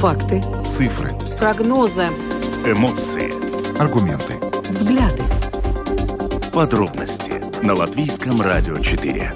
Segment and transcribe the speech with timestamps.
[0.00, 0.40] Факты.
[0.64, 1.10] Цифры.
[1.40, 2.04] Прогнозы.
[2.64, 3.32] Эмоции.
[3.80, 4.34] Аргументы.
[4.70, 5.24] Взгляды.
[6.52, 9.32] Подробности на Латвийском радио 4.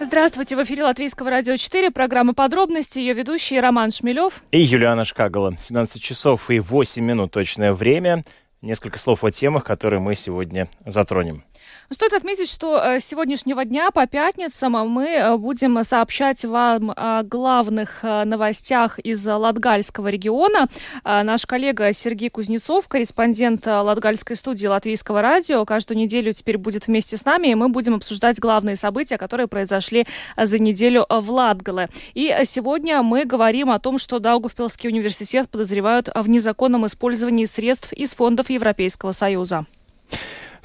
[0.00, 4.44] Здравствуйте, в эфире Латвийского радио 4, программа «Подробности», ее ведущий Роман Шмелев.
[4.52, 5.56] И Юлиана Шкагала.
[5.58, 8.22] 17 часов и 8 минут точное время.
[8.62, 11.42] Несколько слов о темах, которые мы сегодня затронем.
[11.90, 17.22] Стоит отметить, что э, с сегодняшнего дня по пятницам мы э, будем сообщать вам о
[17.22, 20.68] главных э, новостях из Латгальского региона.
[21.04, 27.24] Наш коллега Сергей Кузнецов, корреспондент Латгальской студии Латвийского радио, каждую неделю теперь будет вместе с
[27.24, 30.06] нами, и мы будем обсуждать главные события, которые произошли
[30.36, 31.88] за неделю в Латгале.
[32.14, 38.14] И сегодня мы говорим о том, что Даугавпилский университет подозревают в незаконном использовании средств из
[38.14, 39.66] фондов Европейского Союза.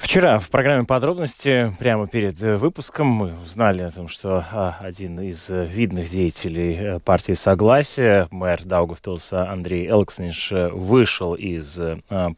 [0.00, 5.20] Вчера в программе «Подробности» прямо перед э, выпуском мы узнали о том, что а, один
[5.20, 11.78] из э, видных деятелей э, партии «Согласие», мэр Даугавпилса Андрей Элксниш, вышел из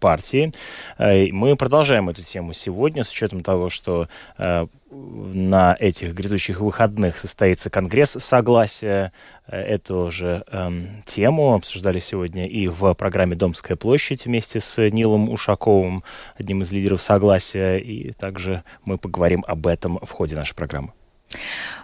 [0.01, 0.53] партии.
[0.99, 4.09] Мы продолжаем эту тему сегодня с учетом того, что
[4.93, 9.13] на этих грядущих выходных состоится Конгресс Согласия.
[9.47, 16.05] Эту же эм, тему обсуждали сегодня и в программе «Домская площадь» вместе с Нилом Ушаковым,
[16.37, 17.79] одним из лидеров Согласия.
[17.79, 20.93] И также мы поговорим об этом в ходе нашей программы.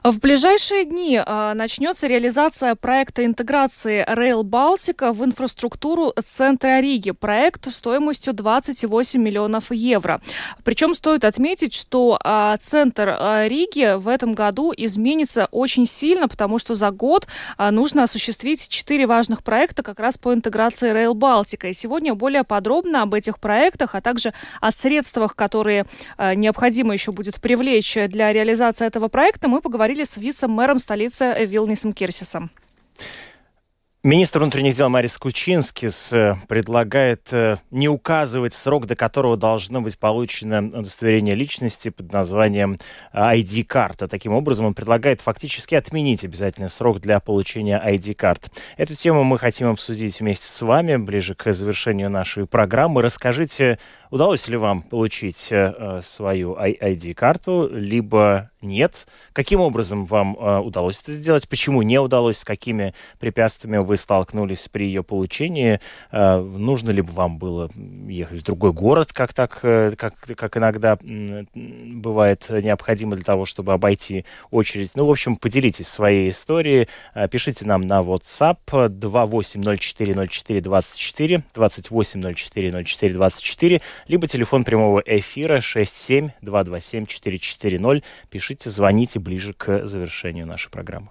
[0.05, 7.11] В ближайшие дни а, начнется реализация проекта интеграции Rail Балтика в инфраструктуру центра Риги.
[7.11, 10.21] Проект стоимостью 28 миллионов евро.
[10.63, 16.59] Причем стоит отметить, что а, центр а, Риги в этом году изменится очень сильно, потому
[16.59, 17.27] что за год
[17.59, 21.69] нужно осуществить четыре важных проекта как раз по интеграции Rail Балтика.
[21.69, 25.87] И сегодня более подробно об этих проектах, а также о средствах, которые
[26.19, 31.93] необходимо еще будет привлечь для реализации этого проекта, мы поговорим поговорили с вице-мэром столицы Вилнисом
[31.93, 32.51] Кирсисом.
[34.05, 39.99] Министр внутренних дел Марис Кучинскис э, предлагает э, не указывать срок, до которого должно быть
[39.99, 42.79] получено удостоверение личности под названием
[43.13, 44.07] ID-карта.
[44.07, 48.53] Таким образом, он предлагает фактически отменить обязательный срок для получения ID-карт.
[48.77, 53.03] Эту тему мы хотим обсудить вместе с вами ближе к завершению нашей программы.
[53.03, 59.07] Расскажите, удалось ли вам получить э, свою ID-карту, либо нет.
[59.33, 61.49] Каким образом вам э, удалось это сделать?
[61.49, 62.39] Почему не удалось?
[62.39, 65.81] С какими препятствиями вы столкнулись при ее получении?
[66.13, 67.69] Э, нужно ли вам было
[68.07, 73.73] ехать в другой город, как так, э, как, как иногда бывает необходимо для того, чтобы
[73.73, 74.93] обойти очередь?
[74.95, 76.87] Ну, в общем, поделитесь своей историей.
[77.15, 88.01] Э, пишите нам на WhatsApp 28040424, 28040424, либо телефон прямого эфира 67227
[88.31, 91.11] Пишите пишите, звоните ближе к завершению нашей программы.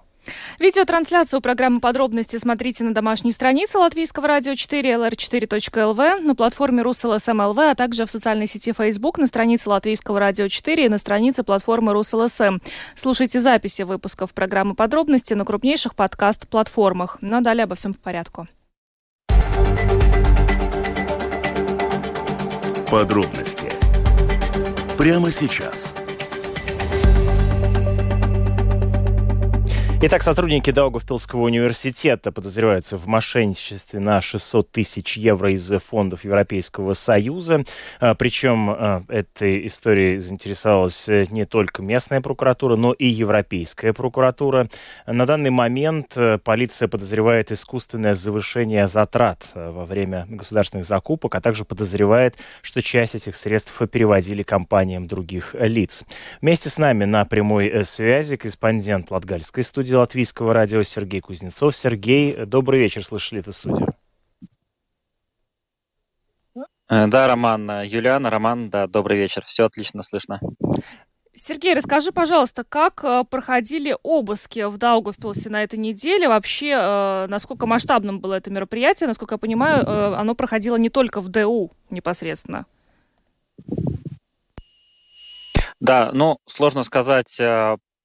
[0.58, 7.74] Видеотрансляцию программы «Подробности» смотрите на домашней странице Латвийского радио 4 lr4.lv, на платформе rus.lsm.lv, а
[7.74, 12.58] также в социальной сети Facebook, на странице Латвийского радио 4 и на странице платформы Rus.LSM.
[12.96, 17.18] Слушайте записи выпусков программы «Подробности» на крупнейших подкаст-платформах.
[17.20, 18.48] Но далее обо всем по порядку.
[22.90, 23.70] Подробности
[24.96, 25.94] прямо сейчас–
[30.00, 37.64] Итак, сотрудники Даугавпилского университета подозреваются в мошенничестве на 600 тысяч евро из фондов Европейского Союза.
[37.98, 44.68] А, причем а, этой историей заинтересовалась не только местная прокуратура, но и Европейская прокуратура.
[45.04, 51.40] На данный момент э, полиция подозревает искусственное завышение затрат э, во время государственных закупок, а
[51.40, 56.04] также подозревает, что часть этих средств переводили компаниям других лиц.
[56.40, 61.74] Вместе с нами на прямой э, связи корреспондент Латгальской студии студии Латвийского радио Сергей Кузнецов.
[61.74, 63.94] Сергей, добрый вечер, слышали эту студию?
[66.90, 70.40] Э, да, Роман, э, Юлиана, Роман, да, добрый вечер, все отлично слышно.
[71.32, 76.28] Сергей, расскажи, пожалуйста, как э, проходили обыски в Даугавпилсе на этой неделе?
[76.28, 79.06] Вообще, насколько масштабным было это мероприятие?
[79.06, 82.66] Насколько я понимаю, оно проходило не только в ДУ непосредственно.
[85.80, 87.40] Да, ну, сложно сказать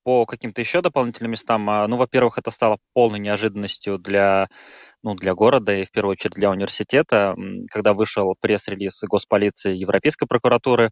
[0.04, 4.48] по каким-то еще дополнительным местам, а, ну, во-первых, это стало полной неожиданностью для
[5.04, 7.36] ну, для города и в первую очередь для университета,
[7.70, 10.92] когда вышел пресс-релиз госполиции Европейской прокуратуры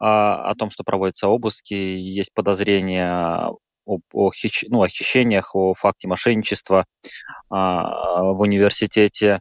[0.00, 3.52] а, о том, что проводятся обыски, есть подозрения
[3.86, 6.86] об, о, хищ, ну, о хищениях, о факте мошенничества
[7.50, 9.40] а, в университете.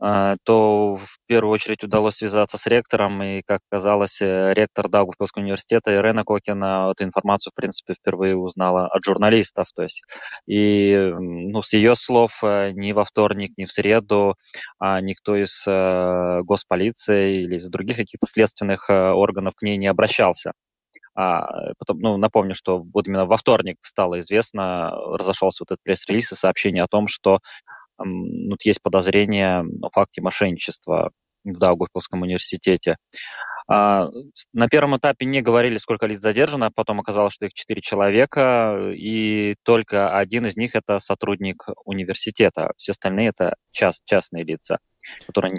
[0.00, 5.42] А, то в первую очередь удалось связаться с ректором, и, как оказалось, э, ректор Даугавпилского
[5.42, 9.68] университета Ирена Кокина эту информацию, в принципе, впервые узнала от журналистов.
[9.74, 10.02] То есть,
[10.46, 14.34] и ну, с ее слов э, ни во вторник, ни в среду
[14.78, 20.52] а никто из э, госполиции или из других каких-то следственных органов к ней не обращался.
[21.16, 26.32] А, потом, ну, напомню, что вот именно во вторник стало известно, разошелся вот этот пресс-релиз
[26.32, 27.38] и сообщение о том, что
[27.98, 31.10] ну, есть подозрение о факте мошенничества
[31.44, 32.96] в Даугавпилском университете.
[33.66, 34.10] А,
[34.52, 39.54] на первом этапе не говорили, сколько лиц задержано, потом оказалось, что их четыре человека, и
[39.62, 42.72] только один из них это сотрудник университета.
[42.76, 44.78] Все остальные это част, частные лица,
[45.26, 45.54] которые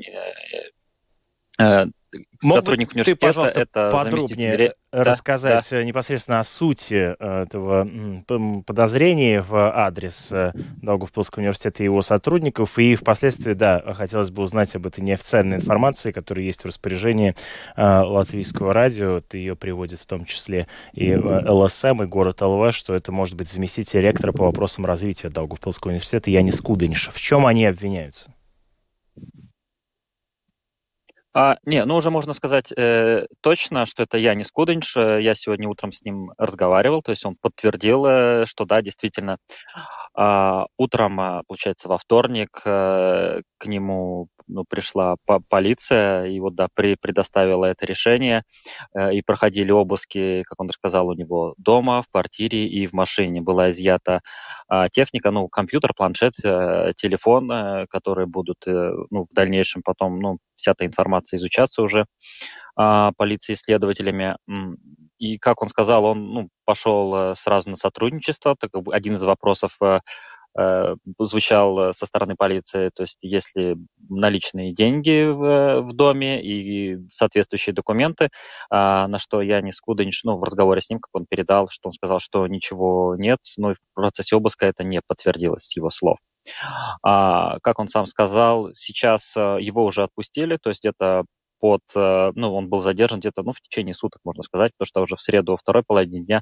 [1.58, 1.86] э, э,
[2.42, 3.04] Мог сотрудник бы.
[3.04, 5.84] Ты, пожалуйста, это подробнее рассказать да, да.
[5.84, 7.88] непосредственно о сути э, этого
[8.66, 12.80] подозрения в адрес э, Даугавпилского университета и его сотрудников.
[12.80, 17.36] И впоследствии, да, хотелось бы узнать об этой неофициальной информации, которая есть в распоряжении
[17.76, 19.20] э, латвийского радио.
[19.20, 23.50] Ты ее приводит в том числе и ЛСМ, и город ЛВ, что это может быть
[23.50, 27.10] заместитель ректора по вопросам развития Даугавпилского университета Янис Кудыньш.
[27.10, 28.32] В чем они обвиняются?
[31.38, 34.96] А, не, ну уже можно сказать э, точно, что это Янис Кудынш.
[34.96, 39.38] Я сегодня утром с ним разговаривал, то есть он подтвердил, э, что да, действительно,
[40.18, 46.56] э, утром, а, получается, во вторник э, к нему ну, пришла по полиция и вот
[46.56, 48.44] да, при, предоставила это решение
[48.96, 53.42] э, и проходили обыски, как он рассказал, у него дома, в квартире и в машине
[53.42, 54.22] была изъята
[54.72, 60.20] э, техника, ну компьютер, планшет, э, телефон, э, которые будут э, ну, в дальнейшем потом
[60.20, 62.06] ну вся эта информация изучаться уже
[62.80, 64.38] э, полицией следователями.
[65.18, 68.56] И как он сказал, он ну, пошел э, сразу на сотрудничество.
[68.60, 70.00] Так, один из вопросов Э,
[71.20, 73.78] звучал э, со стороны полиции, то есть если
[74.10, 78.30] наличные деньги в, в доме и соответствующие документы,
[78.70, 81.90] а, на что я не Скудынч, ну, в разговоре с ним, как он передал, что
[81.90, 86.18] он сказал, что ничего нет, но в процессе обыска это не подтвердилось его слов.
[87.04, 91.26] А, как он сам сказал, сейчас э, его уже отпустили, то есть это
[91.66, 95.02] под, э, ну, он был задержан где-то, ну, в течение суток, можно сказать, потому что
[95.02, 96.42] уже в среду, во второй половине дня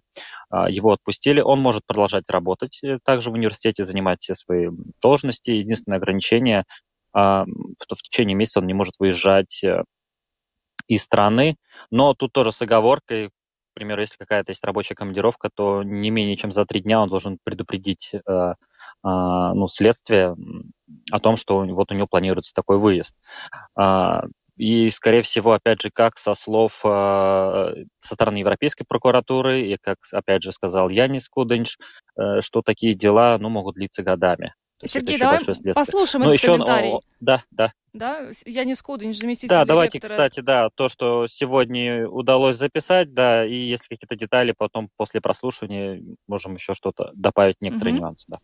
[0.50, 1.40] а, его отпустили.
[1.40, 4.68] Он может продолжать работать э, также в университете, занимать все свои
[5.02, 5.52] должности.
[5.52, 6.66] Единственное ограничение,
[7.14, 7.46] а,
[7.82, 9.86] что в течение месяца он не может выезжать э,
[10.88, 11.56] из страны,
[11.90, 16.36] но тут тоже с оговоркой, к примеру, если какая-то есть рабочая командировка, то не менее
[16.36, 18.54] чем за три дня он должен предупредить э,
[19.06, 20.36] ну, следствие
[21.12, 23.16] о том, что вот у него планируется такой выезд.
[24.58, 29.98] И, скорее всего, опять же, как со слов э, со стороны Европейской прокуратуры, и как,
[30.12, 31.78] опять же, сказал Янис Кудынч,
[32.18, 34.54] э, что такие дела ну, могут длиться годами.
[34.86, 35.40] Сергей, давай
[35.74, 36.90] послушаем этот еще, комментарий.
[36.92, 37.72] О, да, да.
[37.94, 40.28] Да, Янис Кудынч, заместитель Да, давайте, директора.
[40.28, 46.02] кстати, да, то, что сегодня удалось записать, да, и если какие-то детали, потом после прослушивания
[46.28, 48.02] можем еще что-то добавить, некоторые угу.
[48.02, 48.38] нюансы, да.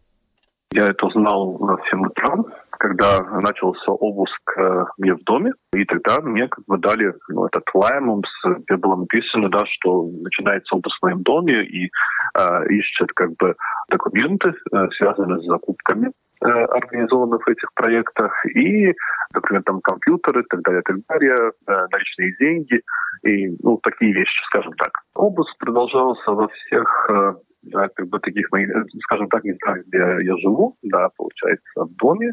[0.72, 2.36] Я это узнал в 7 утра,
[2.80, 7.64] когда начался обыск э, мне в доме, и тогда мне как бы дали ну, этот
[7.74, 11.92] лаймумс, где было написано, да, что начинается обыск в моем доме и
[12.38, 13.56] э, ищет как бы
[13.90, 16.12] документы, э, связанные с закупками
[16.42, 18.94] э, организованных в этих проектах, и,
[19.34, 21.36] например, там компьютеры, так далее, так далее,
[21.68, 22.82] э, наличные деньги
[23.24, 24.92] и ну, такие вещи, скажем так.
[25.16, 27.34] Обыск продолжался во всех э,
[27.64, 28.70] да, как бы таких моих,
[29.04, 32.32] скажем так, местах, где я живу, да, получается, в доме,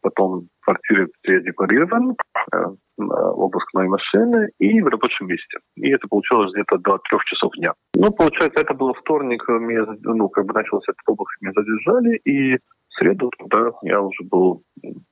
[0.00, 0.48] потом
[1.24, 2.16] где я декларирован,
[2.52, 2.64] э,
[2.98, 5.58] обыск моей машины и в рабочем месте.
[5.76, 7.72] И это получилось где-то до трех часов дня.
[7.94, 12.56] Ну, получается, это было вторник, меня, ну, как бы начался этот обыск, меня задержали, и
[12.56, 14.62] в среду тогда я уже был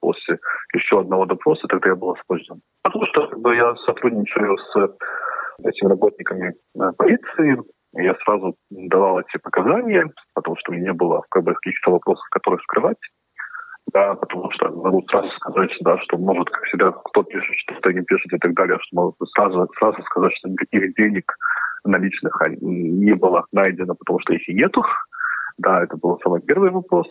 [0.01, 0.39] после
[0.75, 2.61] еще одного допроса, тогда я был освобожден.
[2.83, 4.97] Потому что как бы, я сотрудничаю с
[5.65, 7.59] этими работниками э, полиции,
[7.95, 12.25] я сразу давал эти показания, потому что у меня не было как бы, каких-то вопросов,
[12.31, 12.99] которые скрывать.
[13.93, 18.03] Да, потому что могу сразу сказать, да, что может, как всегда, кто пишет, что-то не
[18.03, 21.35] пишет и так далее, что могут сразу, сразу сказать, что никаких денег
[21.85, 24.85] наличных не было найдено, потому что их и нету.
[25.57, 27.07] Да, это был самый первый вопрос.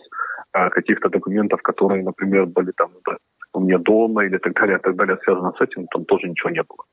[0.52, 3.16] А каких-то документов, которые, например, были там да,
[3.52, 6.62] у меня дома или так далее, так далее, связано с этим, там тоже ничего не
[6.62, 6.84] было.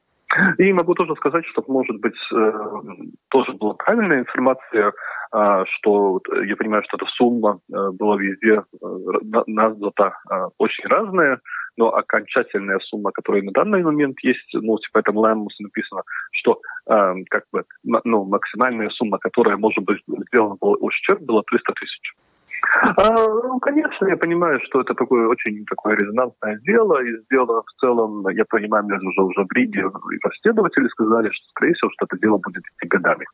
[0.57, 2.51] И могу тоже сказать, что, может быть, э,
[3.29, 4.91] тоже была правильная информация,
[5.77, 8.87] что я понимаю, что эта сумма э, была везде э,
[9.47, 9.91] названа
[10.31, 11.39] э, очень разная,
[11.77, 17.13] но окончательная сумма, которая на данный момент есть, ну, типа этом Лэмус написано, что э,
[17.29, 22.13] как бы, ну, максимальная сумма, которая может быть сделана был ущерб, была 300 тысяч.
[22.97, 27.79] А, ну, конечно, я понимаю, что это такое очень такое резонансное дело, и дело в
[27.79, 29.83] целом, я понимаю, мне уже, уже в Риге
[30.23, 33.25] расследователи сказали, что, скорее всего, что это дело будет идти годами.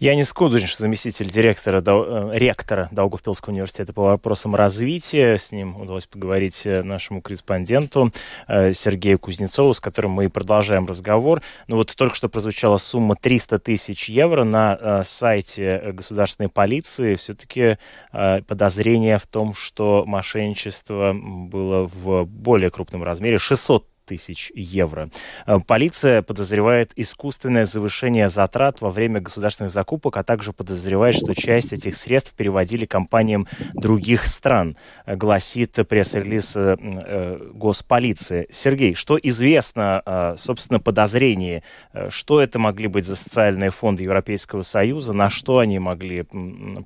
[0.00, 5.38] Янис Кудыш, заместитель директора, э, ректора Даугавпилского университета по вопросам развития.
[5.38, 8.12] С ним удалось поговорить э, нашему корреспонденту
[8.46, 11.42] э, Сергею Кузнецову, с которым мы и продолжаем разговор.
[11.66, 17.16] Ну вот только что прозвучала сумма 300 тысяч евро на сайте государственной полиции.
[17.16, 17.78] Все-таки
[18.12, 23.38] подозрение в том, что мошенничество было в более крупном размере.
[23.38, 25.10] 600 тысяч евро.
[25.46, 31.72] Э, полиция подозревает искусственное завышение затрат во время государственных закупок, а также подозревает, что часть
[31.72, 38.46] этих средств переводили компаниям других стран, э, гласит пресс-релиз э, госполиции.
[38.50, 41.62] Сергей, что известно, собственно, подозрение,
[42.08, 46.24] что это могли быть за социальные фонды Европейского Союза, на что они могли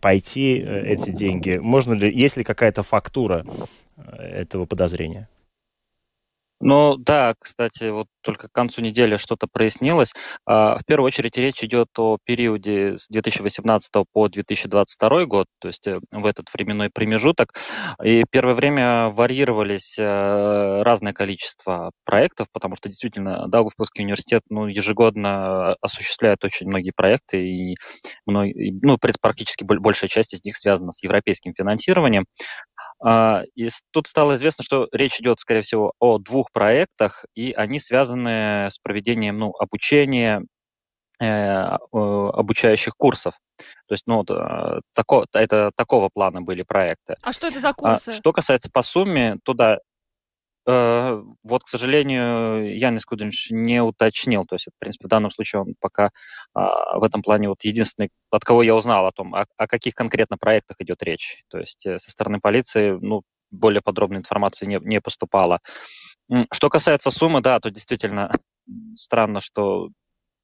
[0.00, 1.58] пойти, эти деньги?
[1.58, 3.44] Можно ли, есть ли какая-то фактура
[4.18, 5.28] этого подозрения?
[6.64, 10.12] Ну да, кстати, вот только к концу недели что-то прояснилось.
[10.46, 15.84] А, в первую очередь речь идет о периоде с 2018 по 2022 год, то есть
[15.88, 17.52] э, в этот временной промежуток.
[18.04, 25.74] И первое время варьировались э, разное количество проектов, потому что действительно Даугавпилский университет ну, ежегодно
[25.80, 27.76] осуществляет очень многие проекты, и,
[28.26, 32.24] ну, практически большая часть из них связана с европейским финансированием.
[33.04, 37.80] А, и тут стало известно, что речь идет, скорее всего, о двух проектах, и они
[37.80, 40.42] связаны с проведением ну, обучения,
[41.20, 41.26] э,
[41.92, 43.34] обучающих курсов.
[43.88, 47.16] То есть, ну, э, тако, это такого плана были проекты.
[47.22, 48.10] А что это за курсы?
[48.10, 49.91] А, что касается по сумме, туда Э,
[50.64, 54.44] вот, к сожалению, Янис Кудинч не уточнил.
[54.44, 56.10] То есть, в принципе, в данном случае он пока
[56.54, 59.94] а, в этом плане вот единственный, от кого я узнал о том, о, о каких
[59.94, 61.42] конкретно проектах идет речь.
[61.48, 65.58] То есть э, со стороны полиции, ну, более подробной информации не, не поступало.
[66.52, 68.30] Что касается суммы, да, то действительно
[68.96, 69.88] странно, что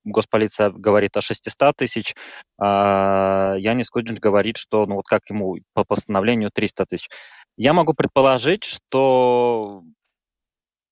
[0.05, 2.15] госполиция говорит о 600 тысяч,
[2.61, 7.09] а Янис Куджин говорит, что, ну вот как ему по постановлению 300 тысяч.
[7.57, 9.83] Я могу предположить, что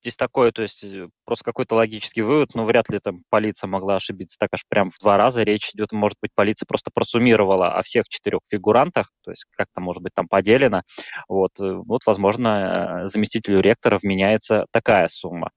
[0.07, 3.97] здесь такое, то есть э, просто какой-то логический вывод, но вряд ли там полиция могла
[3.97, 5.43] ошибиться так аж прям в два раза.
[5.43, 10.03] Речь идет, может быть, полиция просто просуммировала о всех четырех фигурантах, то есть как-то, может
[10.03, 10.83] быть, там поделено.
[11.29, 15.51] Вот, э, вот возможно, э, заместителю ректора вменяется такая сумма.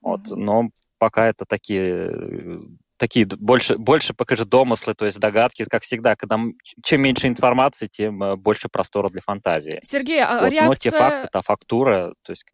[0.00, 2.62] Вот, но пока это такие
[2.96, 6.38] такие больше, больше покажи домыслы, то есть догадки, как всегда, когда
[6.84, 9.80] чем меньше информации, тем больше простора для фантазии.
[9.82, 10.68] Сергей, а вот, реакция...
[10.68, 12.44] Но те факты, та фактура, то есть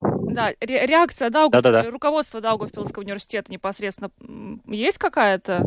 [0.00, 0.08] да.
[0.30, 1.62] Да, ре- реакция Даугав...
[1.62, 1.90] да, да, да.
[1.90, 4.10] руководства Даугавпилского университета непосредственно
[4.66, 5.66] есть какая-то?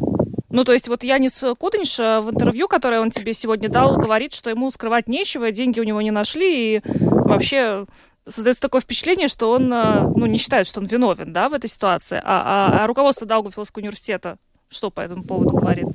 [0.50, 4.34] Ну, то есть вот Янис Кудынш э, в интервью, которое он тебе сегодня дал, говорит,
[4.34, 7.86] что ему скрывать нечего, деньги у него не нашли, и вообще
[8.27, 11.70] создается такое впечатление, что он, э, ну, не считает, что он виновен, да, в этой
[11.70, 12.22] ситуации.
[12.24, 14.38] А, а, а руководство Даугавпилского университета
[14.74, 15.88] что по этому поводу говорит?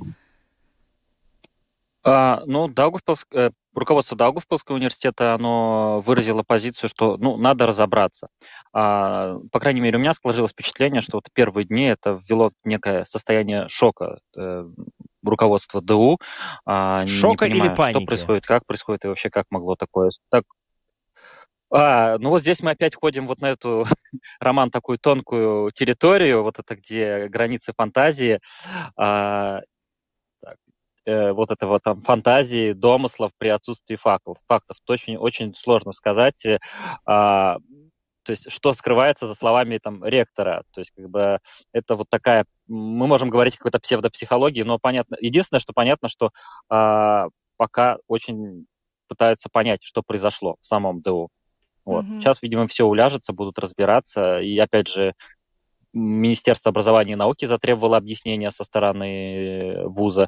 [2.03, 8.27] А, ну, Даугавпилск, э, руководство Даугавпилского университета, оно выразило позицию, что, ну, надо разобраться.
[8.73, 13.05] А, по крайней мере, у меня сложилось впечатление, что вот первые дни это ввело некое
[13.05, 14.65] состояние шока э,
[15.23, 16.19] руководства ДУ.
[16.65, 17.97] А, шока не понимая, или паники?
[17.97, 20.11] Что происходит, как происходит и вообще как могло такое...
[20.29, 20.43] Так,
[21.71, 23.85] а, ну вот здесь мы опять входим вот на эту,
[24.39, 28.39] роман, такую тонкую территорию, вот это где границы фантазии.
[28.97, 29.61] А,
[31.09, 34.37] э, вот этого там фантазии, домыслов при отсутствии фактов.
[34.47, 36.45] Фактов то очень, очень сложно сказать.
[36.45, 36.59] Э,
[37.05, 37.57] а,
[38.23, 40.63] то есть что скрывается за словами там ректора.
[40.71, 41.39] То есть как бы
[41.73, 46.31] это вот такая, мы можем говорить о какой-то псевдопсихологии, но понятно, единственное, что понятно, что
[46.69, 48.65] а, пока очень
[49.07, 51.29] пытаются понять, что произошло в самом ДУ.
[51.85, 52.05] Вот.
[52.05, 52.19] Mm-hmm.
[52.19, 54.39] Сейчас, видимо, все уляжется, будут разбираться.
[54.39, 55.13] И опять же,
[55.91, 60.27] Министерство образования и науки затребовало объяснения со стороны вуза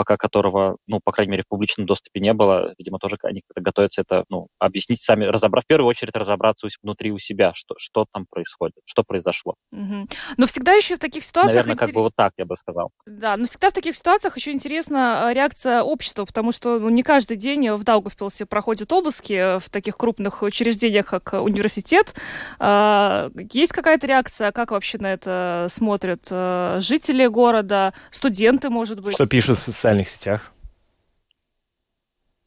[0.00, 4.00] пока которого, ну, по крайней мере, в публичном доступе не было, видимо, тоже они готовятся
[4.00, 8.24] это, ну, объяснить сами, разобрать, в первую очередь разобраться внутри у себя, что, что там
[8.30, 9.56] происходит, что произошло.
[9.72, 10.08] Угу.
[10.38, 11.66] Но всегда еще в таких ситуациях...
[11.66, 12.92] Наверное, как бы вот так я бы сказал.
[13.04, 17.02] Да, но всегда в таких ситуациях еще интересна а, реакция общества, потому что ну, не
[17.02, 22.14] каждый день в Даугавпилсе проходят обыски в таких крупных учреждениях, как университет.
[22.58, 24.50] А, есть какая-то реакция?
[24.50, 29.12] Как вообще на это смотрят а, жители города, студенты, может быть?
[29.12, 30.52] Что пишут в социальных сетях?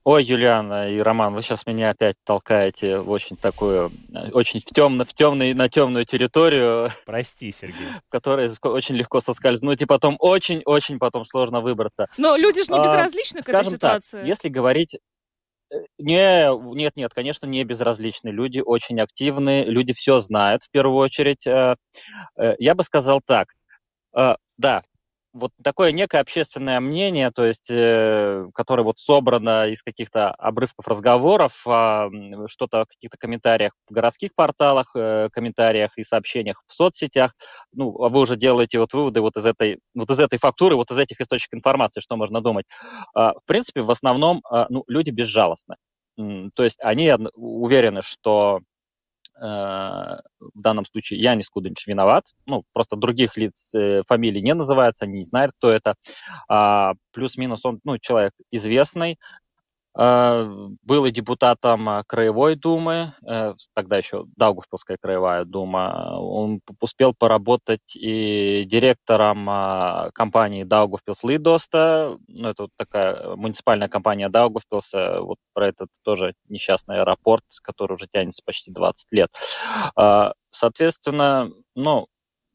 [0.05, 3.89] Ой, Юлиана и Роман, вы сейчас меня опять толкаете в очень такую,
[4.33, 6.91] очень в темно, в темный, на темную территорию.
[7.05, 7.88] Прости, Сергей.
[8.07, 12.07] В которой очень легко соскользнуть, и потом очень-очень потом сложно выбраться.
[12.17, 14.17] Но люди же не а, безразличны а, к этой ситуации.
[14.17, 14.97] Так, если говорить
[15.71, 18.27] э, не, нет, нет, конечно, не безразличны.
[18.27, 21.47] Люди очень активны, люди все знают в первую очередь.
[21.47, 21.77] Э,
[22.38, 23.47] э, я бы сказал так.
[24.59, 24.83] Да,
[25.33, 31.53] вот такое некое общественное мнение, то есть, э, которое вот собрано из каких-то обрывков разговоров,
[31.65, 32.09] э,
[32.47, 37.33] что-то в каких-то комментариях в городских порталах, э, комментариях и сообщениях в соцсетях,
[37.73, 40.91] ну, а вы уже делаете вот выводы вот из этой, вот из этой фактуры, вот
[40.91, 42.65] из этих источников информации, что можно думать.
[43.15, 45.75] Э, в принципе, в основном, э, ну, люди безжалостны.
[46.15, 48.59] То есть они уверены, что
[49.43, 50.21] в
[50.55, 55.25] данном случае Янис Кудынч виноват, ну, просто других лиц, э, фамилий не называется, они не
[55.25, 55.95] знают, кто это,
[56.47, 59.42] а, плюс-минус он, ну, человек известный, Э,
[59.95, 66.17] был и депутатом э, Краевой думы, э, тогда еще Даугавпилская краевая дума.
[66.19, 69.45] Он успел поработать и директором
[70.13, 72.17] компании Даугавпилс Лидоста.
[72.27, 75.21] Ну, это вот такая муниципальная компания Даугавпилса.
[75.21, 79.29] Вот про этот тоже несчастный аэропорт, который уже тянется почти 20 лет.
[80.51, 82.07] Соответственно, ну,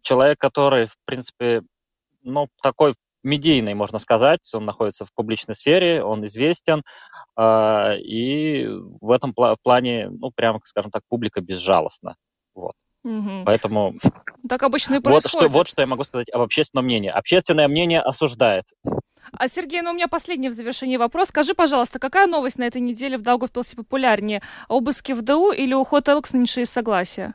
[0.03, 1.63] человек, который, в принципе,
[2.23, 4.41] ну, такой медийный, можно сказать.
[4.55, 6.83] Он находится в публичной сфере, он известен,
[7.37, 8.67] э, и
[9.01, 12.17] в этом пла- плане, ну, прямо, скажем так, публика безжалостна.
[12.55, 12.75] Вот.
[13.05, 13.45] Угу.
[13.45, 13.95] Поэтому...
[14.49, 15.33] Так обычно и происходит.
[15.35, 17.11] Вот что, вот что я могу сказать об общественном мнении.
[17.11, 18.65] Общественное мнение осуждает.
[19.33, 21.29] А, Сергей, ну у меня последний в завершении вопрос.
[21.29, 24.43] Скажи, пожалуйста, какая новость на этой неделе в Даугавпилсе популярнее?
[24.69, 27.35] Обыски в ДУ или уход Элкснинша из согласия?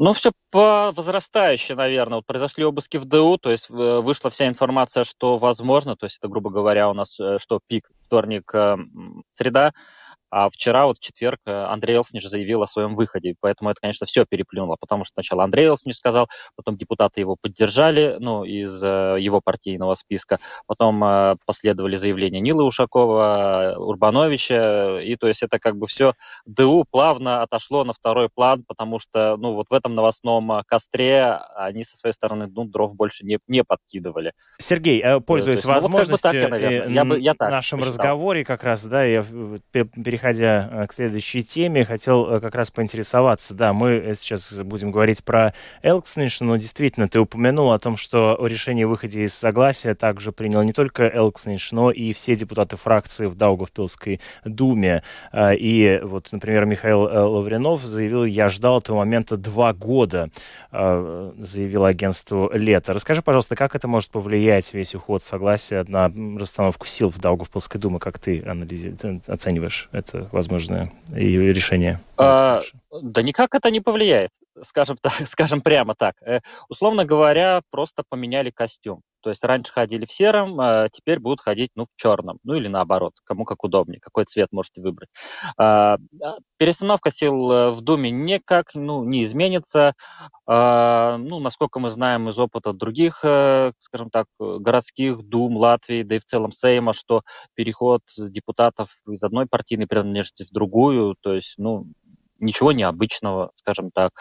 [0.00, 2.18] Ну, все по возрастающей, наверное.
[2.18, 6.18] Вот произошли обыски в ДУ, то есть э, вышла вся информация, что возможно, то есть
[6.18, 8.76] это, грубо говоря, у нас э, что пик, вторник, э,
[9.32, 9.72] среда,
[10.30, 14.06] а вчера, вот в четверг, э, Андрей Элсниш заявил о своем выходе, поэтому это, конечно,
[14.06, 19.16] все переплюнуло, потому что сначала Андрей Элсниш сказал, потом депутаты его поддержали, ну, из э,
[19.18, 25.76] его партийного списка, потом э, последовали заявления Нилы Ушакова, Урбановича, и то есть это как
[25.76, 30.62] бы все ДУ плавно отошло на второй план, потому что, ну, вот в этом новостном
[30.66, 34.32] костре они со своей стороны, ну, дров больше не, не подкидывали.
[34.58, 37.80] Сергей, пользуясь есть, возможностью ну, вот как бы так, я, я, бы, я так нашем
[37.80, 38.04] посчитал.
[38.04, 39.24] разговоре как раз, да, я
[39.72, 43.54] перехожу переходя э, к следующей теме, хотел э, как раз поинтересоваться.
[43.54, 48.36] Да, мы э, сейчас будем говорить про Элксниш, но действительно, ты упомянул о том, что
[48.44, 53.26] решение о выходе из согласия также принял не только Элксниш, но и все депутаты фракции
[53.26, 55.02] в Даугавпилской думе.
[55.36, 60.30] И вот, например, Михаил Лавренов заявил, я ждал этого момента два года,
[60.70, 62.92] заявил агентству «Лето».
[62.92, 67.98] Расскажи, пожалуйста, как это может повлиять, весь уход согласия на расстановку сил в Даугавпилской думе,
[67.98, 68.96] как ты анализи...
[69.26, 70.07] оцениваешь это?
[70.08, 72.00] Это возможное ее решение?
[72.16, 72.60] А,
[73.02, 74.30] да никак это не повлияет,
[74.64, 76.14] скажем, так, скажем прямо так.
[76.22, 79.02] Э, условно говоря, просто поменяли костюм.
[79.20, 82.38] То есть раньше ходили в сером, а теперь будут ходить ну, в черном.
[82.44, 85.08] Ну или наоборот, кому как удобнее, какой цвет можете выбрать.
[85.56, 89.94] А, а перестановка сил э, в Думе никак ну, не изменится.
[90.46, 96.16] А, ну, насколько мы знаем из опыта других, э, скажем так, городских дум Латвии, да
[96.16, 97.22] и в целом Сейма, что
[97.54, 101.86] переход депутатов из одной партийной принадлежности в другую, то есть, ну,
[102.38, 104.12] ничего необычного, скажем так.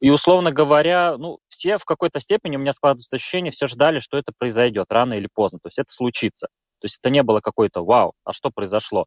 [0.00, 4.16] И, условно говоря, ну, все в какой-то степени, у меня складывается ощущение, все ждали, что
[4.18, 6.48] это произойдет рано или поздно, то есть это случится.
[6.80, 9.06] То есть это не было какой-то вау, а что произошло,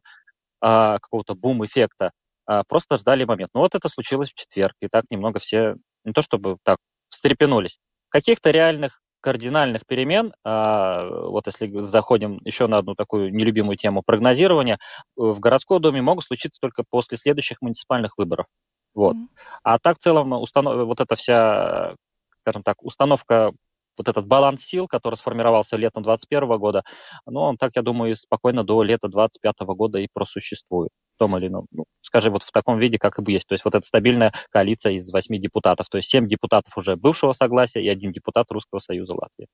[0.60, 2.12] а, какого-то бум-эффекта.
[2.46, 3.50] А, просто ждали момент.
[3.54, 6.78] Ну вот это случилось в четверг, и так немного все, не то чтобы так,
[7.08, 7.78] встрепенулись.
[8.08, 14.78] Каких-то реальных кардинальных перемен, а, вот если заходим еще на одну такую нелюбимую тему прогнозирования,
[15.16, 18.46] в городской доме могут случиться только после следующих муниципальных выборов.
[18.94, 19.16] Вот.
[19.16, 19.28] Mm-hmm.
[19.62, 20.86] А так в целом установ...
[20.86, 21.94] вот эта вся,
[22.40, 23.52] скажем так, установка
[23.96, 26.82] вот этот баланс сил, который сформировался летом 2021 года,
[27.26, 31.66] ну, он так, я думаю, спокойно до лета 2025 года и просуществует том или ином,
[31.70, 33.46] ну, скажи, вот в таком виде, как и есть.
[33.46, 35.86] То есть вот эта стабильная коалиция из восьми депутатов.
[35.90, 39.46] То есть семь депутатов уже бывшего согласия и один депутат Русского Союза Латвии.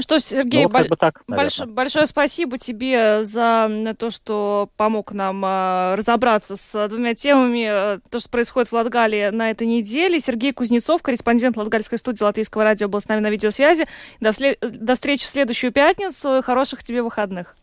[0.00, 1.60] Что, Сергей, ну, вот, как бы так, больш...
[1.60, 8.18] большое спасибо тебе за то, что помог нам э, разобраться с двумя темами, э, то,
[8.18, 10.18] что происходит в Латгалии на этой неделе.
[10.18, 13.86] Сергей Кузнецов, корреспондент Латгальской студии Латвийского радио, был с нами на видеосвязи.
[14.18, 14.58] До, след...
[14.60, 16.42] До встречи в следующую пятницу.
[16.42, 17.56] Хороших тебе выходных.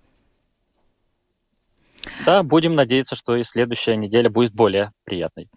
[2.26, 5.50] Да, будем надеяться, что и следующая неделя будет более приятной.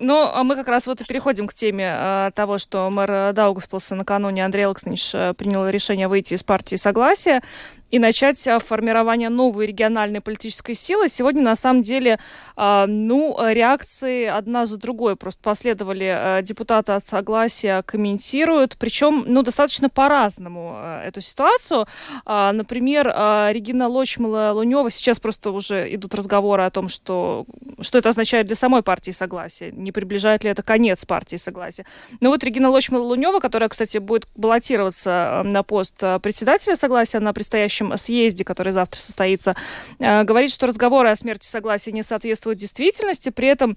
[0.00, 3.94] Ну, а мы как раз вот и переходим к теме э, того, что мэр Даугавпилса
[3.94, 7.42] накануне Андрей Александрович э, принял решение выйти из партии Согласия.
[7.90, 11.08] И начать формирование новой региональной политической силы.
[11.08, 12.18] Сегодня, на самом деле,
[12.56, 16.42] ну, реакции одна за другой просто последовали.
[16.42, 21.86] Депутаты от согласия комментируют, причем, ну, достаточно по-разному эту ситуацию.
[22.24, 27.46] Например, Регина Лочмала-Лунева, сейчас просто уже идут разговоры о том, что,
[27.80, 31.84] что это означает для самой партии Согласия, не приближает ли это конец партии Согласия.
[32.20, 37.32] Но вот Регина Лочмала-Лунева, которая, кстати, будет баллотироваться на пост председателя Согласия на
[37.76, 39.54] предстоящем съезде, который завтра состоится,
[39.98, 43.76] говорит, что разговоры о смерти Согласия не соответствуют действительности, при этом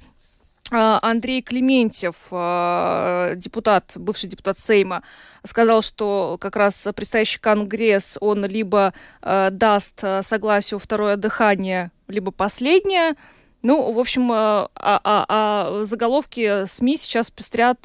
[0.72, 5.04] а, Андрей Клементьев, а, депутат, бывший депутат Сейма,
[5.44, 13.16] сказал, что как раз предстоящий конгресс, он либо даст согласию второе дыхание, либо последнее.
[13.62, 17.82] Ну, в общем, а, а, а заголовки СМИ сейчас пестрят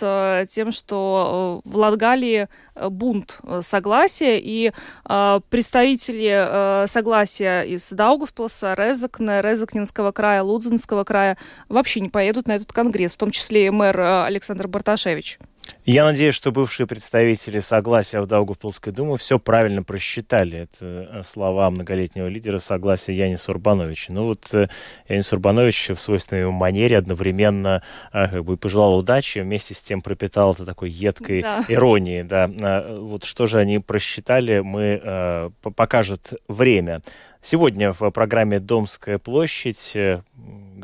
[0.48, 4.72] тем, что в Латгалии бунт согласия, и
[5.50, 11.36] представители согласия из Даугавпилса, Резакна, Резакнинского края, Лудзинского края
[11.68, 15.38] вообще не поедут на этот конгресс, в том числе и мэр Александр Барташевич.
[15.84, 20.60] Я надеюсь, что бывшие представители согласия в Даугавпилской думе все правильно просчитали.
[20.60, 24.12] Это э, слова многолетнего лидера согласия Яниса Урбановича.
[24.14, 24.68] Ну вот э,
[25.08, 27.82] Янис Урбанович в свойственной ему манере одновременно
[28.14, 31.62] э, как бы пожелал удачи, вместе с тем пропитал это такой едкой да.
[31.68, 32.22] иронией.
[32.22, 32.48] Да.
[32.88, 37.02] Вот что же они просчитали, мы покажет время.
[37.42, 39.92] Сегодня в программе «Домская площадь»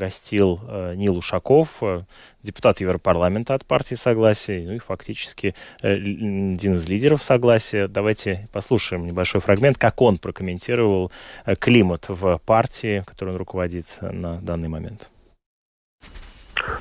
[0.01, 2.03] гостил э, Нил Ушаков, э,
[2.43, 7.87] депутат Европарламента от партии Согласия, ну и фактически э, один из лидеров Согласия.
[7.87, 11.13] Давайте послушаем небольшой фрагмент, как он прокомментировал
[11.61, 15.11] климат в партии, которой он руководит на данный момент.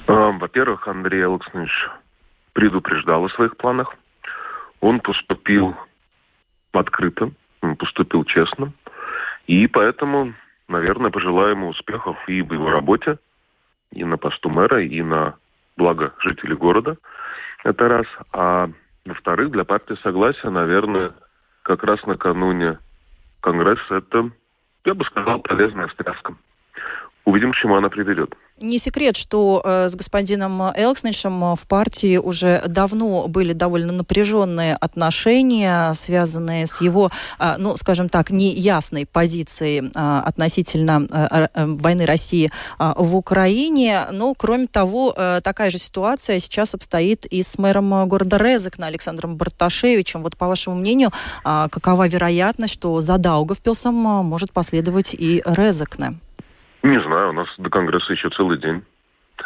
[0.08, 1.74] Во-первых, Андрей Александрович
[2.54, 3.96] предупреждал о своих планах.
[4.80, 5.76] Он поступил
[6.72, 8.72] открыто, он поступил честно.
[9.48, 10.34] И поэтому
[10.70, 13.18] наверное, пожелаю ему успехов и в его работе,
[13.92, 15.36] и на посту мэра, и на
[15.76, 16.98] благо жителей города.
[17.64, 18.06] Это раз.
[18.32, 18.70] А
[19.06, 21.14] во-вторых, для партии Согласия, наверное,
[21.64, 22.78] как раз накануне
[23.42, 24.30] Конгресса это,
[24.86, 26.36] я бы сказал, полезная встряска.
[27.26, 28.36] Увидим, к чему она приведет.
[28.62, 35.94] Не секрет, что э, с господином Элксничем в партии уже давно были довольно напряженные отношения,
[35.94, 42.52] связанные с его, э, ну, скажем так, неясной позицией э, относительно э, э, войны России
[42.80, 44.08] э, в Украине.
[44.12, 49.38] Но, кроме того, э, такая же ситуация сейчас обстоит и с мэром города Резекна Александром
[49.38, 50.22] Барташевичем.
[50.22, 51.12] Вот, по вашему мнению,
[51.46, 56.20] э, какова вероятность, что за Даугавпилсом может последовать и Резекне?
[56.84, 58.84] Не знаю, у нас до Конгресса еще целый день.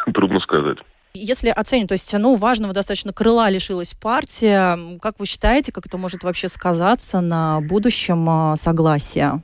[0.14, 0.78] Трудно сказать.
[1.16, 5.96] Если оценить, то есть, ну, важного достаточно крыла лишилась партия, как вы считаете, как это
[5.96, 9.40] может вообще сказаться на будущем а, согласия?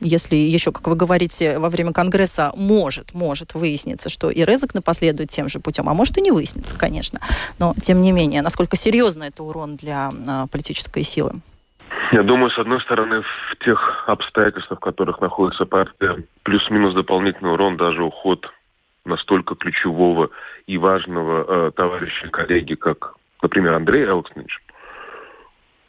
[0.00, 5.30] Если еще, как вы говорите, во время Конгресса может, может выясниться, что и Резок напоследует
[5.30, 7.20] тем же путем, а может и не выяснится, конечно.
[7.58, 11.40] Но, тем не менее, насколько серьезно это урон для а, политической силы?
[12.12, 17.76] Я думаю, с одной стороны, в тех обстоятельствах, в которых находится партия, плюс-минус дополнительный урон,
[17.76, 18.50] даже уход
[19.04, 20.30] настолько ключевого
[20.66, 24.58] и важного э, товарища коллеги, как, например, Андрей Элкснич,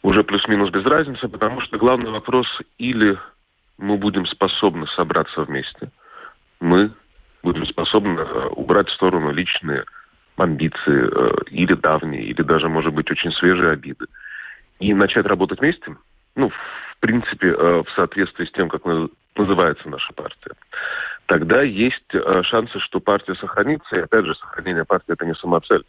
[0.04, 3.18] уже плюс-минус без разницы, потому что главный вопрос или
[3.80, 5.90] мы будем способны собраться вместе,
[6.60, 6.92] мы
[7.42, 9.86] будем способны э, убрать в сторону личные
[10.38, 14.06] амбиции э, или давние, или даже, может быть, очень свежие обиды,
[14.80, 15.96] и начать работать вместе–
[16.36, 18.84] ну, в принципе, э, в соответствии с тем, как
[19.36, 20.52] называется наша партия,
[21.26, 23.96] тогда есть э, шансы, что партия сохранится.
[23.96, 25.84] И опять же, сохранение партии– это не самоцель.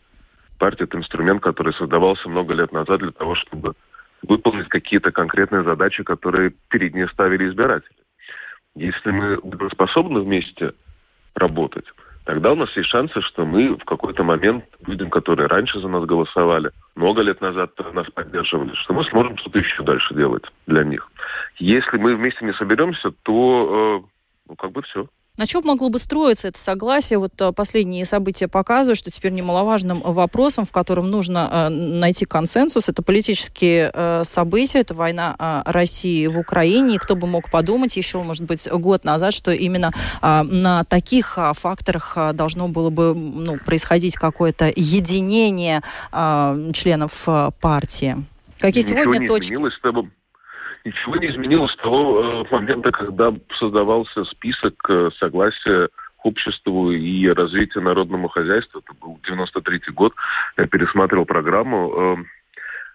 [0.58, 3.74] Партия– это инструмент, который создавался много лет назад для того, чтобы
[4.22, 7.96] выполнить какие-то конкретные задачи, которые перед ней ставили избиратели.
[8.74, 9.38] Если мы
[9.70, 10.72] способны вместе
[11.34, 11.84] работать,
[12.24, 16.04] тогда у нас есть шансы, что мы в какой-то момент людям, которые раньше за нас
[16.04, 21.10] голосовали, много лет назад нас поддерживали, что мы сможем что-то еще дальше делать для них.
[21.58, 24.08] Если мы вместе не соберемся, то э,
[24.48, 25.06] ну, как бы все.
[25.38, 27.18] На чем могло бы строиться это согласие?
[27.18, 32.90] Вот э, последние события показывают, что теперь немаловажным вопросом, в котором нужно э, найти консенсус,
[32.90, 36.96] это политические э, события, это война России в Украине.
[36.96, 39.90] И кто бы мог подумать еще, может быть, год назад, что именно
[40.20, 47.26] на таких факторах должно было бы ну, происходить какое-то единение членов
[47.60, 48.16] партии.
[48.58, 49.52] Какие Ничего сегодня не точки?
[49.54, 49.74] Изменилось,
[50.84, 57.28] Ничего не изменилось с того э, момента, когда создавался список э, согласия к обществу и
[57.28, 58.80] развитию народному хозяйству.
[58.80, 60.12] Это был 93 год.
[60.56, 62.16] Я пересматривал программу.
[62.18, 62.24] Э,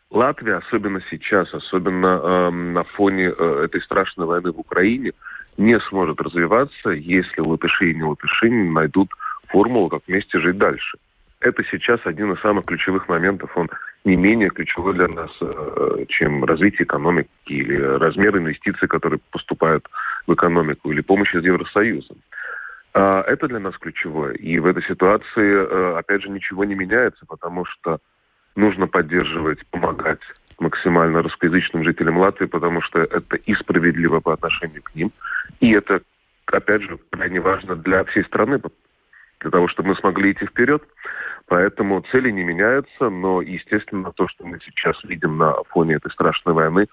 [0.09, 5.11] Латвия, особенно сейчас, особенно э, на фоне э, этой страшной войны в Украине,
[5.57, 9.09] не сможет развиваться, если латыши и не латыши не найдут
[9.47, 10.97] формулу, как вместе жить дальше.
[11.39, 13.51] Это сейчас один из самых ключевых моментов.
[13.55, 13.69] Он
[14.07, 19.85] не менее ключевой для нас, э, чем развитие экономики или размер инвестиций, которые поступают
[20.25, 22.15] в экономику, или помощь из Евросоюза.
[22.93, 24.33] А, это для нас ключевое.
[24.33, 27.99] И в этой ситуации, э, опять же, ничего не меняется, потому что
[28.55, 30.21] нужно поддерживать, помогать
[30.57, 35.11] максимально русскоязычным жителям Латвии, потому что это и справедливо по отношению к ним,
[35.59, 36.01] и это,
[36.47, 38.59] опять же, крайне важно для всей страны,
[39.41, 40.83] для того, чтобы мы смогли идти вперед.
[41.47, 46.53] Поэтому цели не меняются, но, естественно, то, что мы сейчас видим на фоне этой страшной
[46.53, 46.87] войны,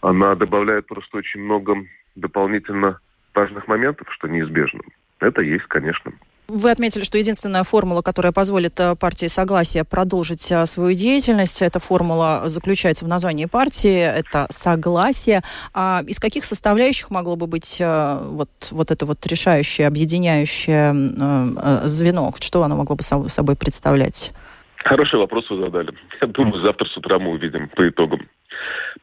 [0.00, 1.76] она добавляет просто очень много
[2.16, 2.98] дополнительно
[3.34, 4.80] важных моментов, что неизбежно.
[5.20, 6.12] Это есть, конечно.
[6.52, 11.78] Вы отметили, что единственная формула, которая позволит э, партии согласия продолжить э, свою деятельность, эта
[11.78, 15.42] формула заключается в названии партии, это согласие.
[15.74, 20.92] А из каких составляющих могло бы быть э, вот, вот это вот решающее, объединяющее
[21.86, 22.32] звено?
[22.40, 24.32] Что оно могло бы собой представлять?
[24.76, 25.92] Хороший вопрос вы задали.
[26.20, 28.26] Я думаю, завтра с утра мы увидим по итогам.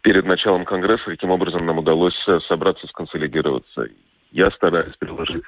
[0.02, 3.88] Перед началом Конгресса, каким образом нам удалось собраться, сконсолидироваться.
[4.32, 5.44] Я стараюсь приложить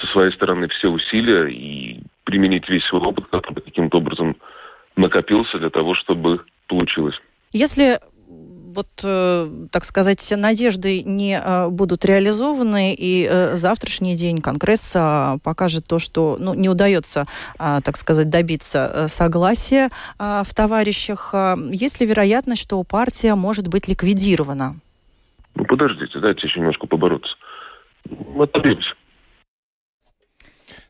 [0.00, 4.36] со своей стороны все усилия и применить весь свой опыт, который каким-то образом
[4.96, 7.16] накопился для того, чтобы получилось.
[7.52, 7.98] Если
[8.76, 15.86] вот, э, так сказать, надежды не э, будут реализованы, и э, завтрашний день Конгресса покажет
[15.88, 17.26] то, что ну, не удается,
[17.58, 21.34] так сказать, добиться согласия в товарищах,
[21.70, 24.76] есть ли вероятность, что партия может быть ликвидирована?
[25.54, 27.34] Ну, подождите, дайте еще немножко побороться.
[28.10, 28.46] Ну,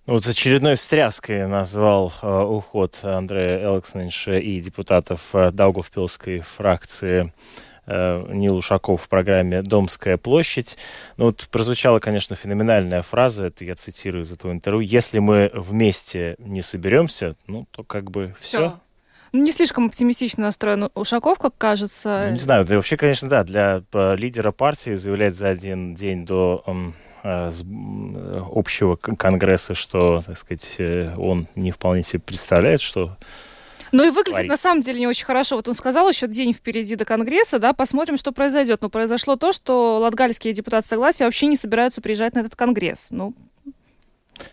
[0.06, 7.32] вот очередной встряской назвал э, уход Андрея Элксненша и депутатов э, Даугавпилской фракции
[7.86, 10.78] э, Нил Ушаков в программе «Домская площадь».
[11.16, 16.36] Ну, вот прозвучала, конечно, феноменальная фраза, это я цитирую из этого интервью, «Если мы вместе
[16.38, 18.68] не соберемся, ну, то как бы все».
[18.68, 18.80] все.
[19.32, 22.20] Ну, не слишком оптимистично настроен Ушаков, как кажется.
[22.24, 23.82] Ну, не знаю, да, вообще, конечно, да, для
[24.14, 31.48] лидера партии заявлять за один день до Э, общего конгресса, что, так сказать, э, он
[31.54, 33.16] не вполне себе представляет, что
[33.92, 34.50] ну и выглядит Ларик.
[34.50, 35.56] на самом деле не очень хорошо.
[35.56, 38.82] Вот он сказал, еще день впереди до Конгресса, да, посмотрим, что произойдет.
[38.82, 43.08] Но произошло то, что латгальские депутаты согласия вообще не собираются приезжать на этот Конгресс.
[43.10, 43.34] Ну,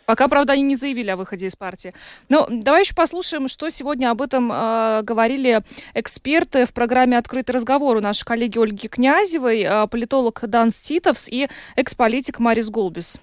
[0.06, 1.94] Пока, правда, они не заявили о выходе из партии.
[2.30, 5.62] Но давай еще послушаем, что сегодня об этом э, говорили
[5.94, 11.48] эксперты в программе «Открытый разговор» у нашей коллеги Ольги Князевой, э, политолог Дан Ститовс и
[11.76, 13.20] экс-политик Марис Гулбис.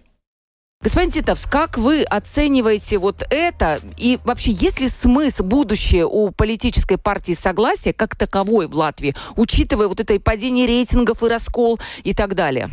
[0.83, 3.81] Господин Титовс, как вы оцениваете вот это?
[3.99, 9.89] И вообще, есть ли смысл, будущее у политической партии согласия как таковой в Латвии, учитывая
[9.89, 12.71] вот это падение рейтингов и раскол и так далее?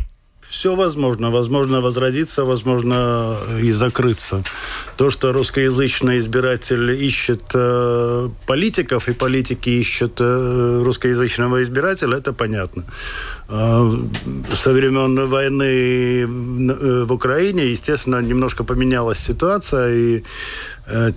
[0.48, 1.30] Все возможно.
[1.30, 4.42] Возможно возродиться, возможно и закрыться.
[4.96, 12.84] То, что русскоязычный избиратель ищет э, политиков, и политики ищут э, русскоязычного избирателя, это понятно.
[13.48, 13.90] Э,
[14.54, 20.22] со времен войны э, в Украине, естественно, немножко поменялась ситуация, и
[20.86, 21.12] э,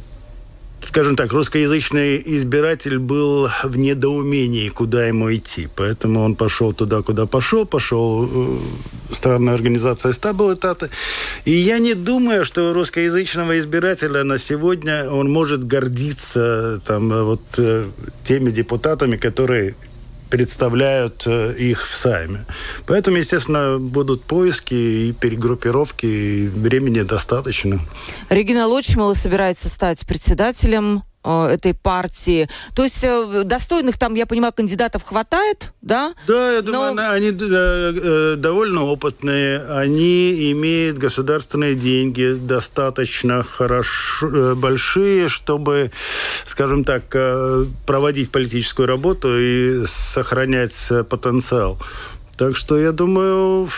[0.82, 5.67] скажем так, русскоязычный избиратель был в недоумении, куда ему идти.
[5.76, 8.60] Поэтому он пошел туда, куда пошел, пошел э,
[9.12, 10.89] странная организация стабилитата.
[11.46, 17.86] И я не думаю, что русскоязычного избирателя на сегодня он может гордиться там, вот, э,
[18.24, 19.76] теми депутатами, которые
[20.32, 22.46] представляют э, их в Сайме.
[22.88, 27.80] Поэтому, естественно, будут поиски и перегруппировки, и времени достаточно.
[28.30, 32.49] Регина Лочмала собирается стать председателем этой партии.
[32.75, 36.13] То есть э, достойных там, я понимаю, кандидатов хватает, да?
[36.27, 37.10] Да, я думаю, Но...
[37.10, 45.91] они э, довольно опытные, они имеют государственные деньги достаточно хорошо, большие, чтобы,
[46.45, 47.03] скажем так,
[47.86, 51.77] проводить политическую работу и сохранять потенциал.
[52.38, 53.69] Так что я думаю,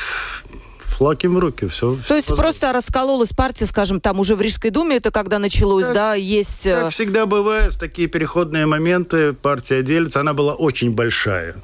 [1.04, 1.68] флаг им в руки.
[1.68, 5.88] Все, То есть просто раскололась партия, скажем, там уже в Рижской думе это когда началось,
[5.88, 6.64] как, да, есть...
[6.64, 10.22] Как всегда бывает, в такие переходные моменты партия делится.
[10.22, 11.56] Она была очень большая.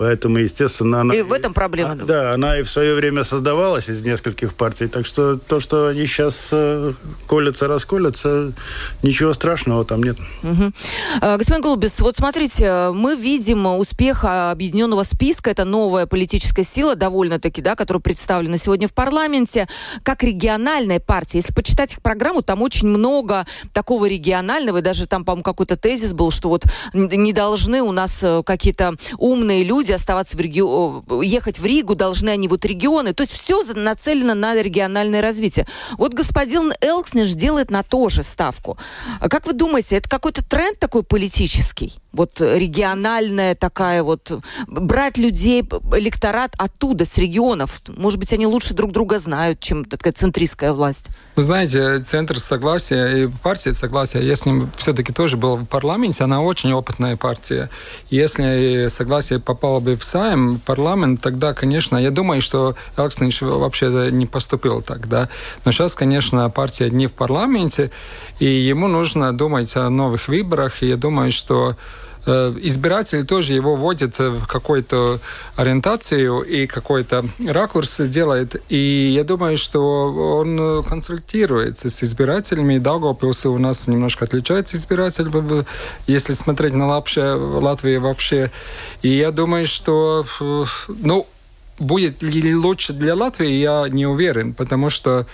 [0.00, 1.14] Поэтому, естественно, она...
[1.14, 1.92] И в этом проблема.
[1.92, 4.86] А, да, она и в свое время создавалась из нескольких партий.
[4.86, 6.94] Так что то, что они сейчас э,
[7.26, 8.54] колятся, расколятся,
[9.02, 10.16] ничего страшного там нет.
[10.42, 10.72] Угу.
[11.20, 15.50] Господин Голубис, вот смотрите, мы видим успех объединенного списка.
[15.50, 19.68] Это новая политическая сила, довольно-таки, да, которая представлена сегодня в парламенте,
[20.02, 21.40] как региональная партия.
[21.40, 26.14] Если почитать их программу, там очень много такого регионального, и даже там, по-моему, какой-то тезис
[26.14, 31.02] был, что вот не должны у нас э, какие-то умные люди оставаться в регио...
[31.22, 33.12] ехать в Ригу, должны они вот регионы.
[33.12, 35.66] То есть все нацелено на региональное развитие.
[35.98, 38.78] Вот господин Элкснеш делает на то же ставку.
[39.20, 41.94] А как вы думаете, это какой-то тренд такой политический?
[42.12, 44.32] Вот региональная такая вот...
[44.66, 47.80] Брать людей, электорат оттуда, с регионов.
[47.88, 51.08] Может быть, они лучше друг друга знают, чем такая центристская власть.
[51.36, 56.24] Вы знаете, Центр Согласия и партия Согласия, я с ним все-таки тоже был в парламенте,
[56.24, 57.70] она очень опытная партия.
[58.10, 64.10] Если Согласие попало бы в Сайм, в парламент, тогда, конечно, я думаю, что Элкснич вообще
[64.10, 65.28] не поступил так, да.
[65.64, 67.90] Но сейчас, конечно, партия не в парламенте,
[68.38, 71.76] и ему нужно думать о новых выборах, и я думаю, что
[72.26, 75.20] Э, избиратель тоже его вводит в какую-то
[75.56, 78.62] ориентацию и какой-то ракурс делает.
[78.68, 82.78] И я думаю, что он консультируется с избирателями.
[82.78, 85.30] Даугавпилс у нас немножко отличается избиратель,
[86.06, 88.50] если смотреть на вообще, Латвии вообще.
[89.02, 91.26] И я думаю, что э, ну,
[91.78, 95.26] будет ли лучше для Латвии, я не уверен, потому что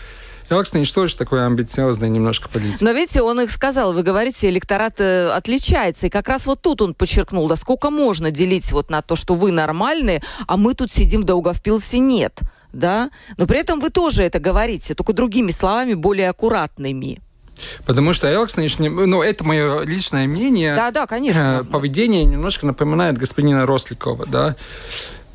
[0.48, 2.80] Элкснич тоже такой амбициозный немножко политик.
[2.80, 6.06] Но видите, он их сказал, вы говорите, электорат э, отличается.
[6.06, 9.34] И как раз вот тут он подчеркнул, да сколько можно делить вот на то, что
[9.34, 12.40] вы нормальные, а мы тут сидим в Даугавпилсе нет.
[12.72, 13.10] Да?
[13.36, 17.20] Но при этом вы тоже это говорите, только другими словами, более аккуратными.
[17.86, 20.76] Потому что Элкснич, ну, это мое личное мнение.
[20.76, 21.62] Да, да, конечно.
[21.62, 24.56] Э, поведение немножко напоминает господина Росликова, да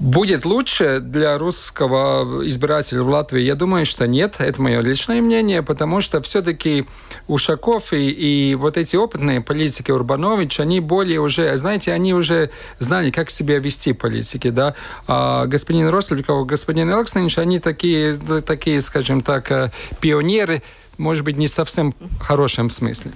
[0.02, 3.42] будет лучше для русского избирателя в Латвии?
[3.42, 4.36] Я думаю, что нет.
[4.40, 6.88] Это мое личное мнение, потому что все-таки
[7.28, 13.12] Ушаков и, и вот эти опытные политики Урбанович, они более уже, знаете, они уже знали,
[13.12, 14.76] как себя вести политики, да.
[15.08, 20.64] А господин Росликов, господин Элкснич, они такие, такие, скажем так, э, пионеры,
[20.98, 23.12] может быть, не совсем хорошем смысле.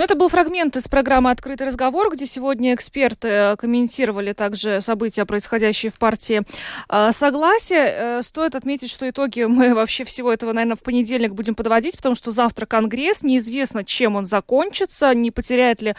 [0.00, 5.26] Ну, это был фрагмент из программы «Открытый разговор», где сегодня эксперты э, комментировали также события,
[5.26, 6.40] происходящие в партии
[6.88, 7.80] э, «Согласие».
[7.80, 12.14] Э, стоит отметить, что итоги мы вообще всего этого, наверное, в понедельник будем подводить, потому
[12.14, 15.94] что завтра Конгресс, неизвестно, чем он закончится, не потеряет ли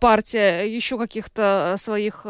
[0.00, 2.26] партия еще каких-то своих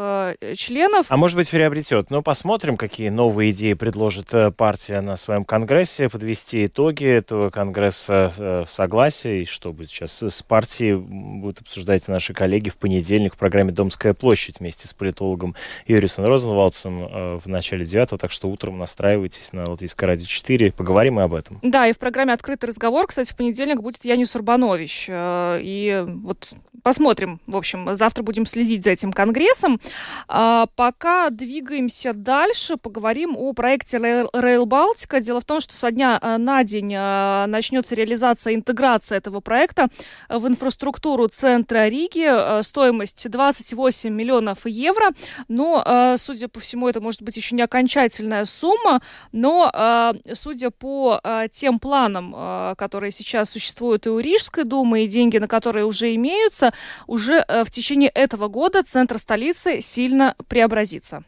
[0.55, 1.07] членов.
[1.09, 2.09] А может быть, приобретет.
[2.09, 9.41] Ну, посмотрим, какие новые идеи предложит партия на своем Конгрессе, подвести итоги этого Конгресса «Согласия»,
[9.41, 14.13] и что будет сейчас с партией будут обсуждать наши коллеги в понедельник в программе «Домская
[14.13, 15.55] площадь» вместе с политологом
[15.87, 18.19] Юрисом Розенвалдсом э, в начале девятого.
[18.19, 20.71] Так что утром настраивайтесь на Латвийское радио 4.
[20.73, 21.59] Поговорим и об этом.
[21.61, 25.05] Да, и в программе «Открытый разговор», кстати, в понедельник будет Янис Урбанович.
[25.09, 26.53] Э, и вот
[26.83, 27.39] посмотрим.
[27.47, 29.79] В общем, завтра будем следить за этим конгрессом.
[30.27, 35.19] А пока двигаемся дальше, поговорим о проекте Rail Балтика.
[35.19, 39.87] Дело в том, что со дня э, на день начнется реализация, интеграция этого проекта
[40.29, 42.25] в инфраструктуру структуру центра Риги.
[42.27, 45.11] Э, стоимость 28 миллионов евро.
[45.47, 49.01] Но, э, судя по всему, это может быть еще не окончательная сумма.
[49.31, 55.37] Но, э, судя по тем планам, которые сейчас существуют и у Рижской думы, и деньги,
[55.37, 56.73] на которые уже имеются,
[57.05, 61.23] уже в течение этого года центр столицы сильно преобразится.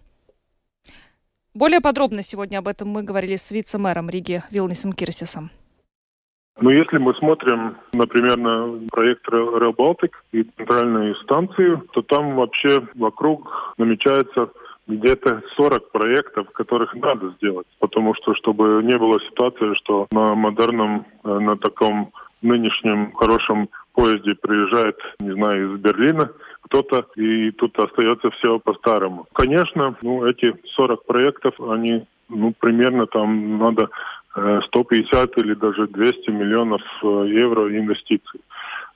[1.54, 5.52] Более подробно сегодня об этом мы говорили с вице-мэром Риги Вилнисом Кирсисом.
[6.62, 13.74] Ну, если мы смотрим, например, на проект Rail и центральную станцию, то там вообще вокруг
[13.78, 14.50] намечается
[14.88, 17.68] где-то 40 проектов, которых надо сделать.
[17.80, 24.36] Потому что, чтобы не было ситуации, что на модерном, э, на таком нынешнем хорошем поезде
[24.36, 29.28] приезжает, не знаю, из Берлина кто-то, и тут остается все по-старому.
[29.34, 33.90] Конечно, ну, эти 40 проектов, они, ну, примерно там надо
[34.68, 38.42] 150 или даже 200 миллионов э, евро инвестиций.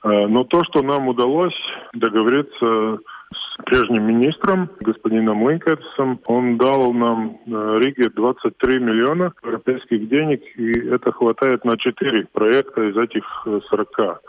[0.02, 1.58] Э, но то, что нам удалось
[1.92, 2.98] договориться
[3.32, 10.88] с прежним министром, господином Линкерсом, он дал нам э, Риге 23 миллиона европейских денег, и
[10.88, 13.24] это хватает на 4 проекта из этих
[13.70, 14.20] 40.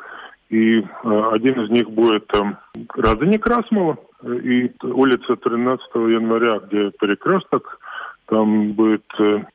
[0.51, 2.31] И один из них будет
[2.95, 7.79] Радони Красмова и улица 13 января, где перекресток,
[8.27, 9.05] там будет